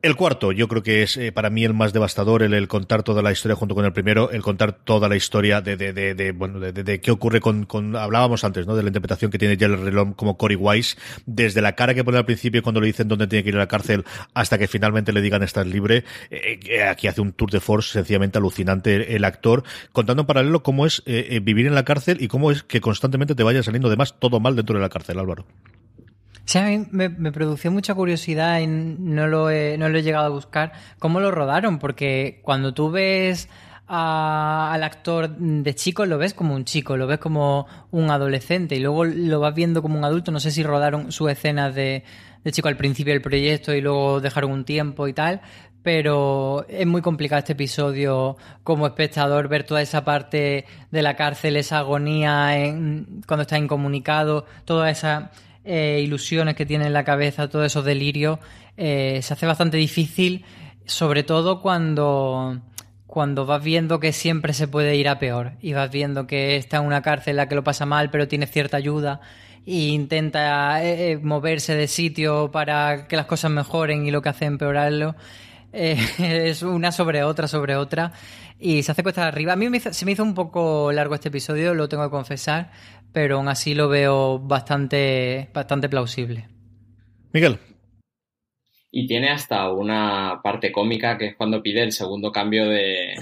[0.04, 3.22] El cuarto, yo creo que es eh, para mí el más devastador, el, contar toda
[3.22, 7.10] la historia junto con el primero, el contar toda la historia de, bueno, de, qué
[7.10, 8.76] ocurre con, con, hablábamos antes, ¿no?
[8.76, 12.18] De la interpretación que tiene Jerry Relom como Cory Wise, desde la cara que pone
[12.18, 15.14] al principio cuando le dicen dónde tiene que ir a la cárcel hasta que finalmente
[15.14, 16.04] le digan estar libre.
[16.30, 20.64] Eh, eh, aquí hace un tour de force sencillamente alucinante el, actor, contando en paralelo
[20.64, 24.16] cómo es vivir en la cárcel y cómo es que constantemente te vaya saliendo además
[24.20, 25.46] todo mal dentro de la cárcel, Álvaro.
[26.46, 30.04] Sí, a mí me, me, produció mucha curiosidad y no lo, he, no lo he
[30.04, 30.74] llegado a buscar.
[31.00, 31.80] ¿Cómo lo rodaron?
[31.80, 33.48] Porque cuando tú ves
[33.86, 38.80] al actor de chico, lo ves como un chico, lo ves como un adolescente y
[38.80, 40.32] luego lo vas viendo como un adulto.
[40.32, 42.04] No sé si rodaron sus escenas de,
[42.44, 45.42] de chico al principio del proyecto y luego dejaron un tiempo y tal,
[45.82, 51.58] pero es muy complicado este episodio como espectador ver toda esa parte de la cárcel,
[51.58, 55.30] esa agonía en, cuando está incomunicado, todas esas
[55.66, 58.40] eh, ilusiones que tiene en la cabeza, todos esos delirios.
[58.78, 60.46] Eh, se hace bastante difícil,
[60.86, 62.60] sobre todo cuando
[63.14, 66.78] cuando vas viendo que siempre se puede ir a peor y vas viendo que está
[66.78, 69.22] en una cárcel en la que lo pasa mal pero tiene cierta ayuda
[69.68, 74.46] e intenta eh, moverse de sitio para que las cosas mejoren y lo que hace
[74.46, 75.16] empeorarlo
[75.74, 78.14] eh, es una sobre otra, sobre otra.
[78.60, 79.54] Y se hace cuesta arriba.
[79.54, 82.72] A mí se me hizo un poco largo este episodio, lo tengo que confesar,
[83.12, 86.48] pero aún así lo veo bastante, bastante plausible.
[87.32, 87.60] Miguel.
[88.96, 93.16] Y tiene hasta una parte cómica que es cuando pide el segundo cambio de,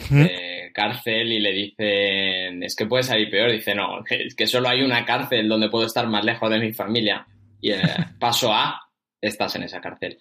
[0.73, 3.49] cárcel y le dicen, es que puede salir peor.
[3.49, 6.73] Dice, no, es que solo hay una cárcel donde puedo estar más lejos de mi
[6.73, 7.25] familia.
[7.61, 7.81] Y eh,
[8.19, 8.81] paso A,
[9.21, 10.17] estás en esa cárcel.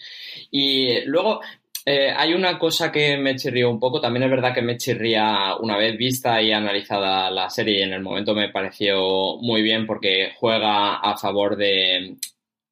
[0.53, 1.40] Y luego,
[1.84, 4.01] eh, hay una cosa que me chirrió un poco.
[4.01, 7.92] También es verdad que me chirría una vez vista y analizada la serie y en
[7.92, 12.14] el momento me pareció muy bien porque juega a favor de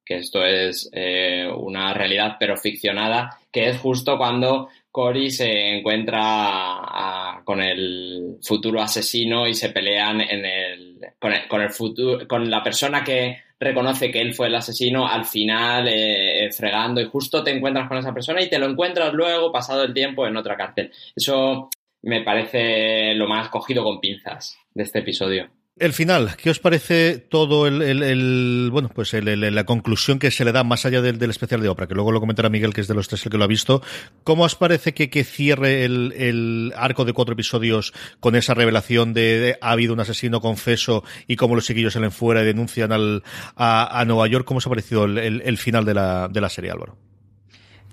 [0.09, 7.41] que esto es eh, una realidad pero ficcionada, que es justo cuando Cory se encuentra
[7.43, 12.49] con el futuro asesino y se pelean en el, con, el, con el futuro, con
[12.49, 17.05] la persona que reconoce que él fue el asesino al final eh, eh, fregando y
[17.05, 20.37] justo te encuentras con esa persona y te lo encuentras luego pasado el tiempo en
[20.37, 20.91] otra cárcel.
[21.15, 21.69] Eso
[22.01, 25.51] me parece lo más cogido con pinzas de este episodio.
[25.79, 30.65] El final, ¿qué os parece todo el, bueno, pues la conclusión que se le da
[30.65, 33.07] más allá del, especial de Oprah, que luego lo comentará Miguel, que es de los
[33.07, 33.81] tres el que lo ha visto?
[34.25, 39.57] ¿Cómo os parece que, que cierre el, arco de cuatro episodios con esa revelación de,
[39.61, 43.23] ha habido un asesino confeso y cómo los chiquillos salen fuera y denuncian al,
[43.55, 44.45] a, Nueva York?
[44.45, 46.97] ¿Cómo os ha parecido el, final de la, de la serie, Álvaro?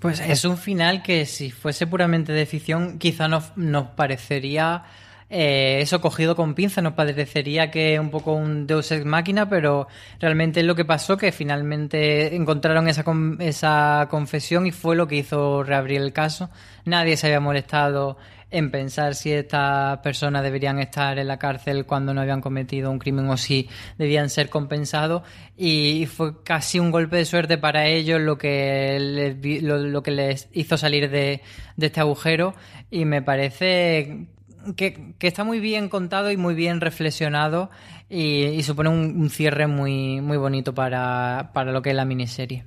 [0.01, 4.83] Pues es un final que si fuese puramente de ficción quizá nos, nos parecería
[5.29, 9.87] eh, eso cogido con pinza nos parecería que un poco un Deus Ex Máquina, pero
[10.19, 13.03] realmente es lo que pasó, que finalmente encontraron esa,
[13.39, 16.49] esa confesión y fue lo que hizo reabrir el caso.
[16.85, 18.17] Nadie se había molestado
[18.49, 22.97] en pensar si estas personas deberían estar en la cárcel cuando no habían cometido un
[22.97, 23.67] crimen o si
[23.97, 25.23] debían ser compensados
[25.57, 30.47] y fue casi un golpe de suerte para ellos lo que les, lo, que les
[30.53, 31.41] hizo salir de
[31.77, 32.55] este agujero
[32.89, 34.27] y me parece
[34.75, 37.69] que, está muy bien contado y muy bien reflexionado
[38.09, 42.65] y, supone un, cierre muy, muy bonito para, para lo que es la miniserie.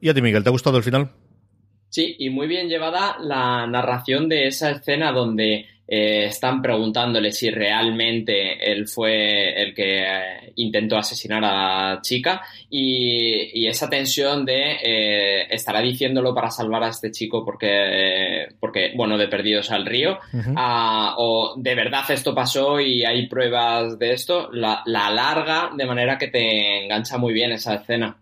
[0.00, 1.10] ¿Y a ti, Miguel, te ha gustado el final?
[1.88, 7.48] Sí, y muy bien llevada la narración de esa escena donde eh, están preguntándole si
[7.48, 14.76] realmente él fue el que eh, intentó asesinar a la chica y, esa tensión de
[14.82, 20.18] eh, estará diciéndolo para salvar a este chico porque, porque bueno, de perdidos al río.
[20.54, 25.84] Ah, o de verdad esto pasó y hay pruebas de esto, la, la alarga de
[25.84, 28.16] manera que te engancha muy bien esa escena.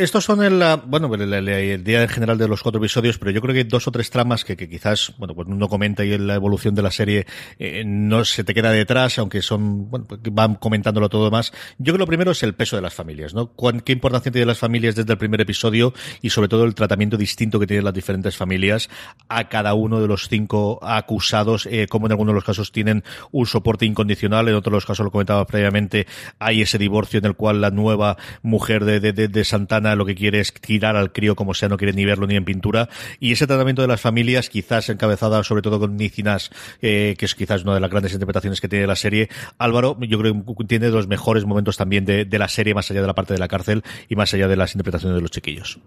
[0.00, 3.54] Estos son el, bueno, el, día en general de los cuatro episodios, pero yo creo
[3.54, 6.74] que dos o tres tramas que, quizás, bueno, pues uno comenta y en la evolución
[6.74, 7.26] de la serie
[7.58, 11.52] eh, no se te queda detrás, aunque son, bueno, pues van comentándolo todo más.
[11.76, 13.52] Yo creo que lo primero es el peso de las familias, ¿no?
[13.84, 15.92] ¿Qué importancia tienen las familias desde el primer episodio
[16.22, 18.88] y sobre todo el tratamiento distinto que tienen las diferentes familias
[19.28, 23.04] a cada uno de los cinco acusados, eh, como en algunos de los casos tienen
[23.32, 26.06] un soporte incondicional, en otros de los casos lo comentaba previamente,
[26.38, 30.14] hay ese divorcio en el cual la nueva mujer de, de, de Santana lo que
[30.14, 32.88] quiere es tirar al crío como sea, no quiere ni verlo ni en pintura.
[33.18, 36.50] Y ese tratamiento de las familias, quizás encabezada sobre todo con Nicinas,
[36.82, 39.28] eh, que es quizás una de las grandes interpretaciones que tiene la serie.
[39.58, 43.06] Álvaro, yo creo que tiene los mejores momentos también de, la serie, más allá de
[43.06, 45.78] la parte de la cárcel y más allá de las interpretaciones de los chiquillos.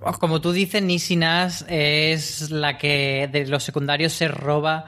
[0.00, 4.86] Pues como tú dices, Nisinas es la que de los secundarios se roba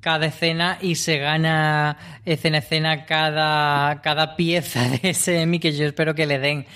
[0.00, 5.72] cada escena y se gana escena a escena cada, cada pieza de ese Emmy que
[5.72, 6.66] yo espero que le den.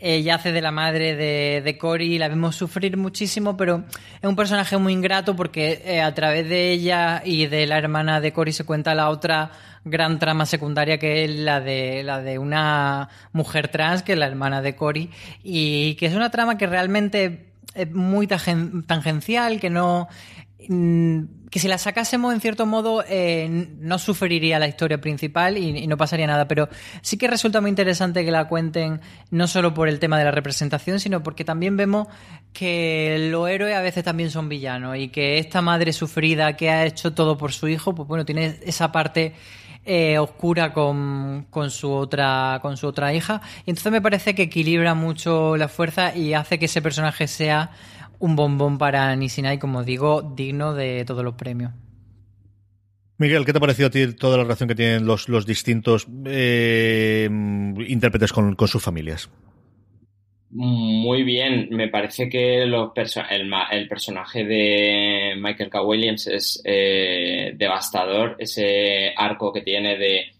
[0.00, 3.84] Ella hace de la madre de, de Cory, la vemos sufrir muchísimo, pero
[4.20, 8.20] es un personaje muy ingrato porque eh, a través de ella y de la hermana
[8.20, 9.50] de Cory se cuenta la otra
[9.84, 14.26] gran trama secundaria que es la de la de una mujer trans que es la
[14.26, 15.10] hermana de Cory
[15.42, 20.08] y que es una trama que realmente es muy tangencial, que no
[20.68, 25.86] mm, que si la sacásemos en cierto modo eh, no sufriría la historia principal y,
[25.86, 26.68] no pasaría nada, pero
[27.02, 30.30] sí que resulta muy interesante que la cuenten no solo por el tema de la
[30.30, 32.06] representación, sino porque también vemos
[32.52, 36.86] que los héroes a veces también son villanos y que esta madre sufrida que ha
[36.86, 39.34] hecho todo por su hijo, pues bueno, tiene esa parte
[39.84, 43.40] eh, oscura con, con, su otra, con su otra hija.
[43.66, 47.70] Y entonces me parece que equilibra mucho la fuerza y hace que ese personaje sea
[48.20, 51.72] un bombón para Nisinai, como digo, digno de todos los premios.
[53.18, 56.06] Miguel, ¿qué te ha parecido a ti toda la relación que tienen los, los distintos
[56.24, 59.28] eh, intérpretes con, sus familias?
[60.50, 62.92] Muy bien, me parece que los
[63.30, 65.82] el, el, personaje de Michael K.
[65.82, 70.32] Williams es eh, devastador, ese arco que tiene de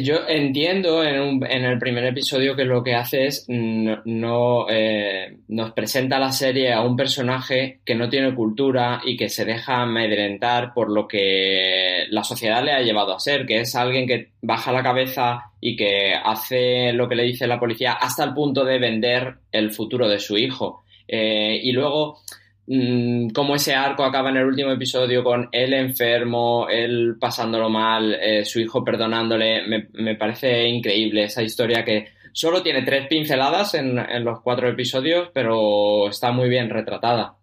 [0.00, 6.18] yo entiendo en, el primer episodio que lo que hace es no, eh, nos presenta
[6.18, 10.90] la serie a un personaje que no tiene cultura y que se deja amedrentar por
[10.90, 14.82] lo que la sociedad le ha llevado a ser, que es alguien que baja la
[14.82, 19.34] cabeza y que hace lo que le dice la policía hasta el punto de vender
[19.52, 20.84] el futuro de su hijo.
[21.06, 22.20] Eh, y luego
[22.66, 28.14] Mm, cómo ese arco acaba en el último episodio con él enfermo, él pasándolo mal,
[28.14, 34.24] eh, su hijo perdonándole, me, parece increíble esa historia que solo tiene tres pinceladas en
[34.24, 37.36] los cuatro episodios, pero está muy bien retratada.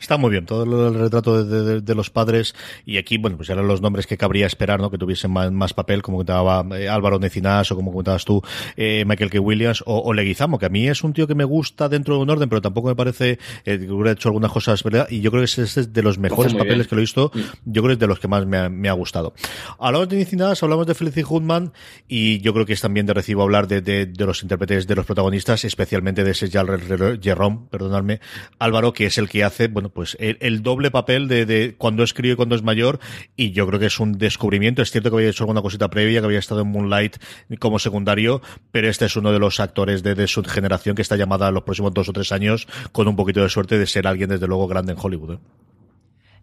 [0.00, 3.80] Está muy bien, todo el retrato de, los padres y aquí, bueno, pues eran los
[3.80, 4.90] nombres que cabría esperar, ¿no?
[4.90, 8.42] Que tuviesen más, papel, como comentaba eh, Álvaro Necinas o como comentabas tú,
[8.76, 9.40] eh, Michael K.
[9.40, 12.30] Williams o, Leguizamo, que a mí es un tío que me gusta dentro de un
[12.30, 15.08] orden, pero tampoco me parece eh, que hubiera hecho algunas cosas, ¿verdad?
[15.10, 17.40] Y yo creo que ese es de los mejores papeles que lo he visto, mm.
[17.66, 19.34] yo creo que es de los que más me ha, me ha gustado.
[19.78, 21.72] Hablamos de Necinas, hablamos de Felicity Hoodman
[22.06, 25.06] y yo creo que es también de recibo hablar de, de, los intérpretes de los
[25.06, 28.20] protagonistas, especialmente de ese Jerome, perdonadme,
[28.58, 32.32] Álvaro, que es el que hace, bueno, pues el, doble papel de, cuando es crío
[32.32, 32.98] y cuando es mayor,
[33.36, 34.82] y yo creo que es un descubrimiento.
[34.82, 37.16] Es cierto que había hecho alguna cosita previa, que había estado en Moonlight
[37.60, 41.46] como secundario, pero este es uno de los actores de, su generación que está llamada
[41.46, 44.30] a los próximos dos o tres años, con un poquito de suerte de ser alguien,
[44.30, 45.34] desde luego, grande en Hollywood.
[45.34, 45.38] ¿eh?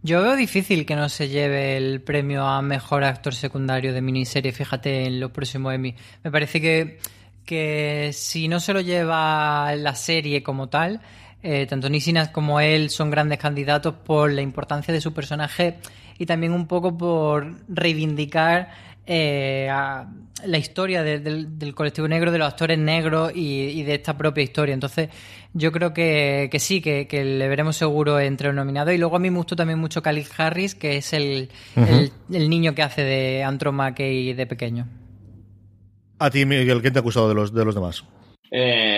[0.02, 4.54] Yo veo difícil que no se lleve el premio a mejor actor secundario de miniserie,
[4.54, 5.94] fíjate en los próximos Emmy.
[6.24, 7.00] Me parece que,
[7.44, 11.02] que si no se lo lleva la serie como tal,
[11.48, 15.76] eh, tanto Nisinas como él son grandes candidatos por la importancia de su personaje
[16.18, 18.72] y también un poco por reivindicar
[19.06, 24.74] eh, la historia del colectivo negro, de los actores negros y, de esta propia historia.
[24.74, 25.10] Entonces,
[25.54, 28.96] yo creo que, sí, que, le veremos seguro entre los nominados.
[28.96, 31.52] Y luego a mí me gustó también mucho Khalid Harris, que es el,
[32.28, 34.88] niño que hace de Andrew McKay de pequeño.
[36.18, 38.04] A ti, Miguel, ¿quién te ha acusado de los, de los demás?
[38.58, 38.95] Eh,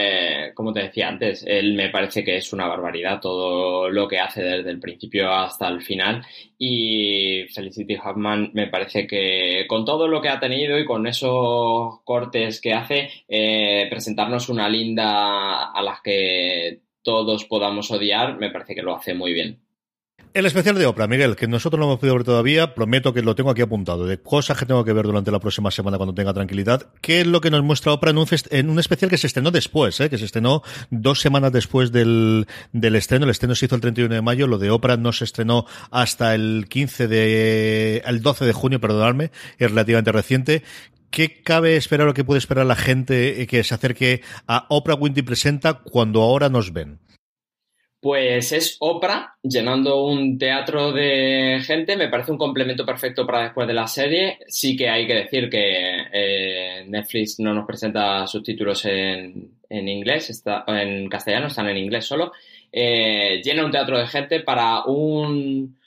[0.58, 4.42] como te decía antes, él me parece que es una barbaridad todo lo que hace
[4.42, 6.26] desde el principio hasta el final
[6.58, 12.02] y Felicity Huffman me parece que con todo lo que ha tenido y con esos
[12.04, 18.74] cortes que hace, eh, presentarnos una linda a las que todos podamos odiar, me parece
[18.74, 19.67] que lo hace muy bien.
[20.38, 23.34] El especial de Oprah, Miguel, que nosotros no hemos podido ver todavía, prometo que lo
[23.34, 26.32] tengo aquí apuntado, de cosas que tengo que ver durante la próxima semana cuando tenga
[26.32, 26.92] tranquilidad.
[27.02, 29.50] ¿Qué es lo que nos muestra Oprah en un, en un especial que se estrenó
[29.50, 30.12] después, eh?
[30.12, 30.62] que se estrenó
[30.92, 33.26] dos semanas después del, del estreno?
[33.26, 36.36] El estreno se hizo el 31 de mayo, lo de Oprah no se estrenó hasta
[36.36, 40.62] el 15 de, el 12 de junio, perdonadme, es relativamente reciente.
[41.10, 45.26] ¿Qué cabe esperar o qué puede esperar la gente que se acerque a Oprah Winfrey
[45.26, 47.00] Presenta cuando ahora nos ven?
[48.00, 51.98] Pues es Oprah llenando un teatro de gente.
[51.98, 54.40] Me parece un complemento perfecto para después de la serie.
[54.48, 60.30] Sí que hay que decir que eh, Netflix no nos presenta subtítulos en, en inglés,
[60.30, 62.34] está, en castellano, están en inglés solo.
[62.72, 65.78] Eh, llena un teatro de gente para un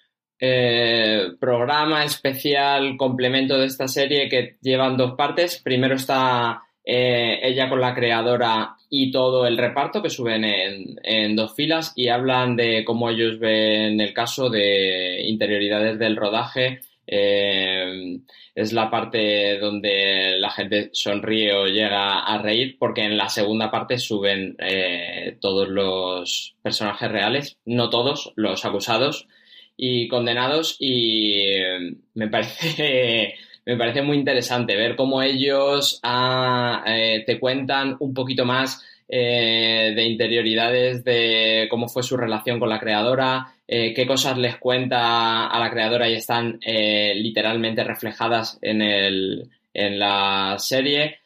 [0.40, 5.58] eh, programa especial complemento de esta serie que llevan dos partes.
[5.58, 11.92] Primero está ella con la creadora y todo el reparto que suben en, dos filas
[11.94, 16.80] y hablan de cómo ellos ven el caso de interioridades del rodaje.
[17.06, 18.18] Eh,
[18.54, 23.70] es la parte donde la gente sonríe o llega a reír porque en la segunda
[23.70, 29.28] parte suben eh, todos los personajes reales, no todos, los acusados
[29.76, 33.34] y condenados y eh, me parece
[33.70, 39.92] me parece muy interesante ver cómo ellos ah, eh, te cuentan un poquito más eh,
[39.94, 45.46] de interioridades de cómo fue su relación con la creadora, eh, qué cosas les cuenta
[45.46, 51.20] a la creadora y están literalmente reflejadas en, el, en la serie.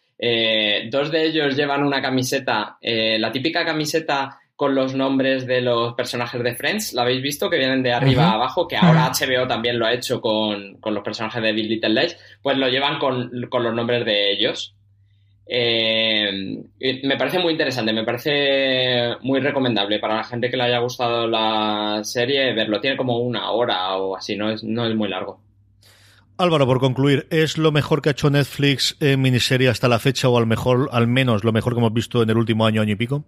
[0.91, 6.43] dos de ellos llevan una camiseta, la típica camiseta con los nombres de los personajes
[6.43, 7.51] de Friends, ¿lo habéis visto?
[7.51, 11.03] Que vienen de arriba a abajo, que ahora HBO también lo ha hecho con, los
[11.03, 14.77] personajes de Bill Little Lies, pues lo llevan con, los nombres de ellos.
[15.47, 16.63] Eh,
[17.03, 21.27] me parece muy interesante, me parece muy recomendable para la gente que le haya gustado
[21.27, 22.81] la serie verlo.
[22.81, 25.41] Tiene como una hora o así, no es, no es muy largo.
[26.37, 30.29] Álvaro, por concluir, ¿es lo mejor que ha hecho Netflix en miniserie hasta la fecha
[30.29, 32.93] o al mejor, al menos lo mejor que hemos visto en el último año, año
[32.93, 33.25] y pico?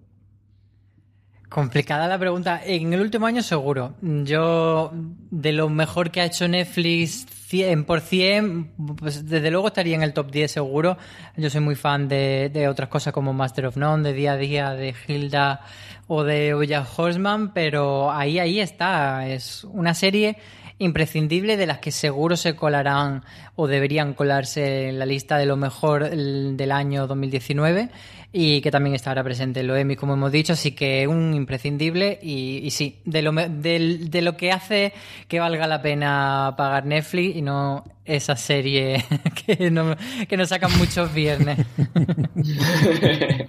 [1.48, 2.60] Complicada la pregunta.
[2.64, 3.94] En el último año seguro.
[4.00, 10.12] Yo, de lo mejor que ha hecho Netflix 100%, pues desde luego estaría en el
[10.12, 10.98] top 10 seguro.
[11.36, 14.70] Yo soy muy fan de, otras cosas como Master of None, de Día a Día,
[14.72, 15.60] de Hilda
[16.08, 19.28] o de Oya Horseman, pero ahí, ahí está.
[19.28, 20.38] Es una serie
[20.78, 23.24] imprescindible de las que seguro se colarán
[23.54, 27.90] o deberían colarse en la lista de lo mejor del año 2019
[28.38, 32.18] y que también estará presente en los Emmy, como hemos dicho, así que un imprescindible
[32.22, 34.92] y, sí, de lo, de, lo que hace
[35.26, 39.02] que valga la pena pagar Netflix y no esa serie
[39.46, 39.96] que, no,
[40.28, 41.66] que nos sacan muchos viernes.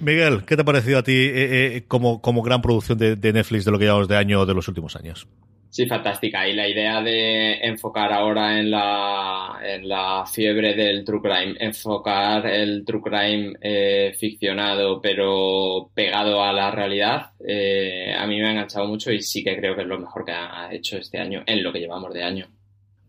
[0.00, 3.32] Miguel, ¿qué te ha parecido a ti eh, eh, como, como gran producción de, de
[3.34, 5.28] Netflix de lo que llevamos de año de los últimos años?
[5.72, 6.46] Sí, fantástica.
[6.46, 12.46] Y la idea de enfocar ahora en la, en la fiebre del true crime, enfocar
[12.46, 18.50] el true crime eh, ficcionado pero pegado a la realidad, eh, a mí me ha
[18.50, 21.42] enganchado mucho y sí que creo que es lo mejor que ha hecho este año,
[21.46, 22.48] en lo que llevamos de año.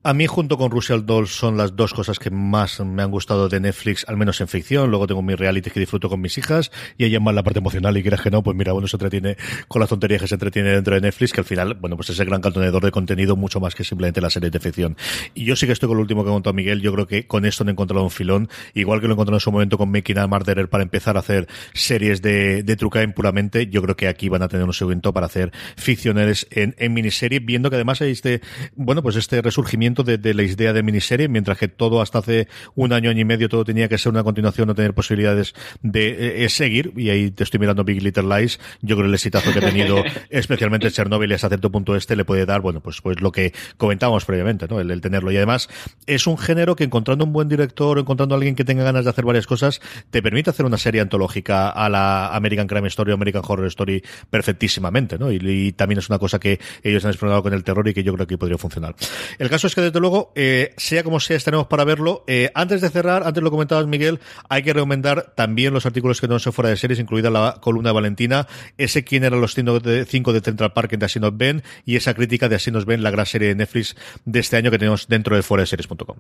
[0.06, 3.48] A mí, junto con Russell Dolls, son las dos cosas que más me han gustado
[3.48, 4.90] de Netflix, al menos en ficción.
[4.90, 7.96] Luego tengo mi reality que disfruto con mis hijas y ella más la parte emocional.
[7.96, 9.38] Y quieras que no, pues mira, uno se entretiene
[9.70, 12.20] con las tonterías que se entretiene dentro de Netflix, que al final, bueno, pues es
[12.20, 14.98] el gran contenedor de contenido mucho más que simplemente la serie de ficción.
[15.36, 16.82] Y yo sí que estoy con lo último que contó Miguel.
[16.82, 19.40] Yo creo que con esto no he encontrado un filón, igual que lo encontré en
[19.40, 23.68] su momento con Making a Murderer para empezar a hacer series de, de True puramente.
[23.68, 27.40] Yo creo que aquí van a tener un seguimiento para hacer ficciones en, en miniserie,
[27.40, 28.42] viendo que además hay este,
[28.76, 32.48] bueno, pues este resurgimiento de, de la idea de miniserie, mientras que todo hasta hace
[32.74, 36.46] un año, año y medio, todo tenía que ser una continuación, no tener posibilidades de
[36.46, 36.94] eh, seguir.
[36.96, 38.60] Y ahí te estoy mirando Big Little Lies.
[38.82, 42.26] Yo creo el exitazo que ha tenido, especialmente Chernobyl y hasta cierto punto este, le
[42.26, 44.80] puede dar, bueno, pues, pues lo que comentábamos previamente, ¿no?
[44.80, 45.32] El, tenerlo.
[45.32, 45.70] Y además,
[46.06, 49.10] es un género que encontrando un buen director encontrando a alguien que tenga ganas de
[49.10, 49.82] hacer varias cosas,
[50.12, 54.04] te permite hacer una serie antológica a la American Crime Story o American Horror Story
[54.30, 55.32] perfectísimamente, ¿no?
[55.32, 58.14] Y, también es una cosa que ellos han explorado con el terror y que yo
[58.14, 58.96] creo que podría funcionar.
[59.40, 62.24] El caso es que, desde luego, eh, sea como sea, estaremos para verlo.
[62.28, 64.20] Eh, antes de cerrar, antes lo comentabas, Miguel,
[64.50, 67.90] hay que recomendar también los artículos que no son fuera de series, incluida la columna
[67.90, 71.96] de Valentina, ese quién eran los cinco de, Central Park de Así nos ven y
[71.96, 74.80] esa crítica de Así nos ven, la gran serie de Netflix de este año que
[74.80, 76.18] tenemos dentro de fuera de series.com.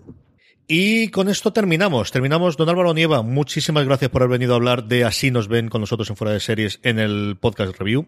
[0.68, 2.12] Y con esto terminamos.
[2.12, 2.56] Terminamos.
[2.56, 5.82] Don Álvaro Nieva, muchísimas gracias por haber venido a hablar de Así nos ven con
[5.82, 8.08] nosotros en fuera de series en el podcast review.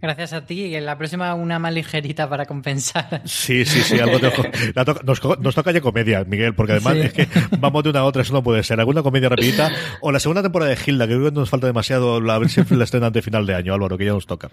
[0.00, 0.66] Gracias a ti.
[0.66, 3.22] Y en la próxima una más ligerita para compensar.
[3.24, 3.98] Sí, sí, sí.
[3.98, 4.18] Algo
[5.04, 7.28] nos, toca ya comedia, Miguel, porque además es que
[7.58, 8.78] vamos de una a otra, eso no puede ser.
[8.78, 9.70] Alguna comedia rapidita.
[10.00, 12.62] O la segunda temporada de Hilda, que creo que nos falta demasiado la ver si
[12.74, 14.50] la estrena de final de año, Álvaro, que ya nos toca.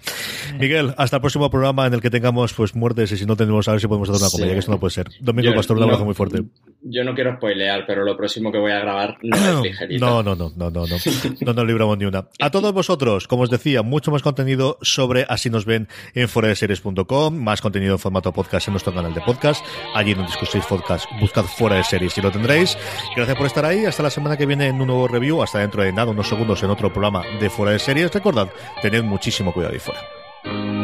[0.60, 3.68] Miguel, hasta el próximo programa en el que tengamos pues muertes y si no tenemos
[3.68, 5.10] a ver si podemos hacer una comedia, que esto no puede ser.
[5.20, 6.44] Domingo Pastor, un abrazo muy fuerte.
[6.86, 10.06] Yo no quiero spoilear, pero lo próximo que voy a grabar no es ligerita.
[10.06, 10.98] No, no, no, no, no, no.
[11.42, 12.28] No nos libramos ni una.
[12.42, 17.36] A todos vosotros, como os decía, mucho más contenido sobre Así nos ven en foradeseries.com,
[17.38, 19.66] más contenido en formato podcast en nuestro canal de podcast.
[19.96, 22.78] Allí donde discutéis podcast, buscad fuera de series y lo tendréis.
[23.16, 23.86] Gracias por estar ahí.
[23.86, 25.42] Hasta la semana que viene en un nuevo review.
[25.42, 28.14] Hasta dentro de nada, unos segundos en otro programa de fuera de series.
[28.14, 28.50] Recordad,
[28.82, 30.83] tened muchísimo cuidado ahí fuera.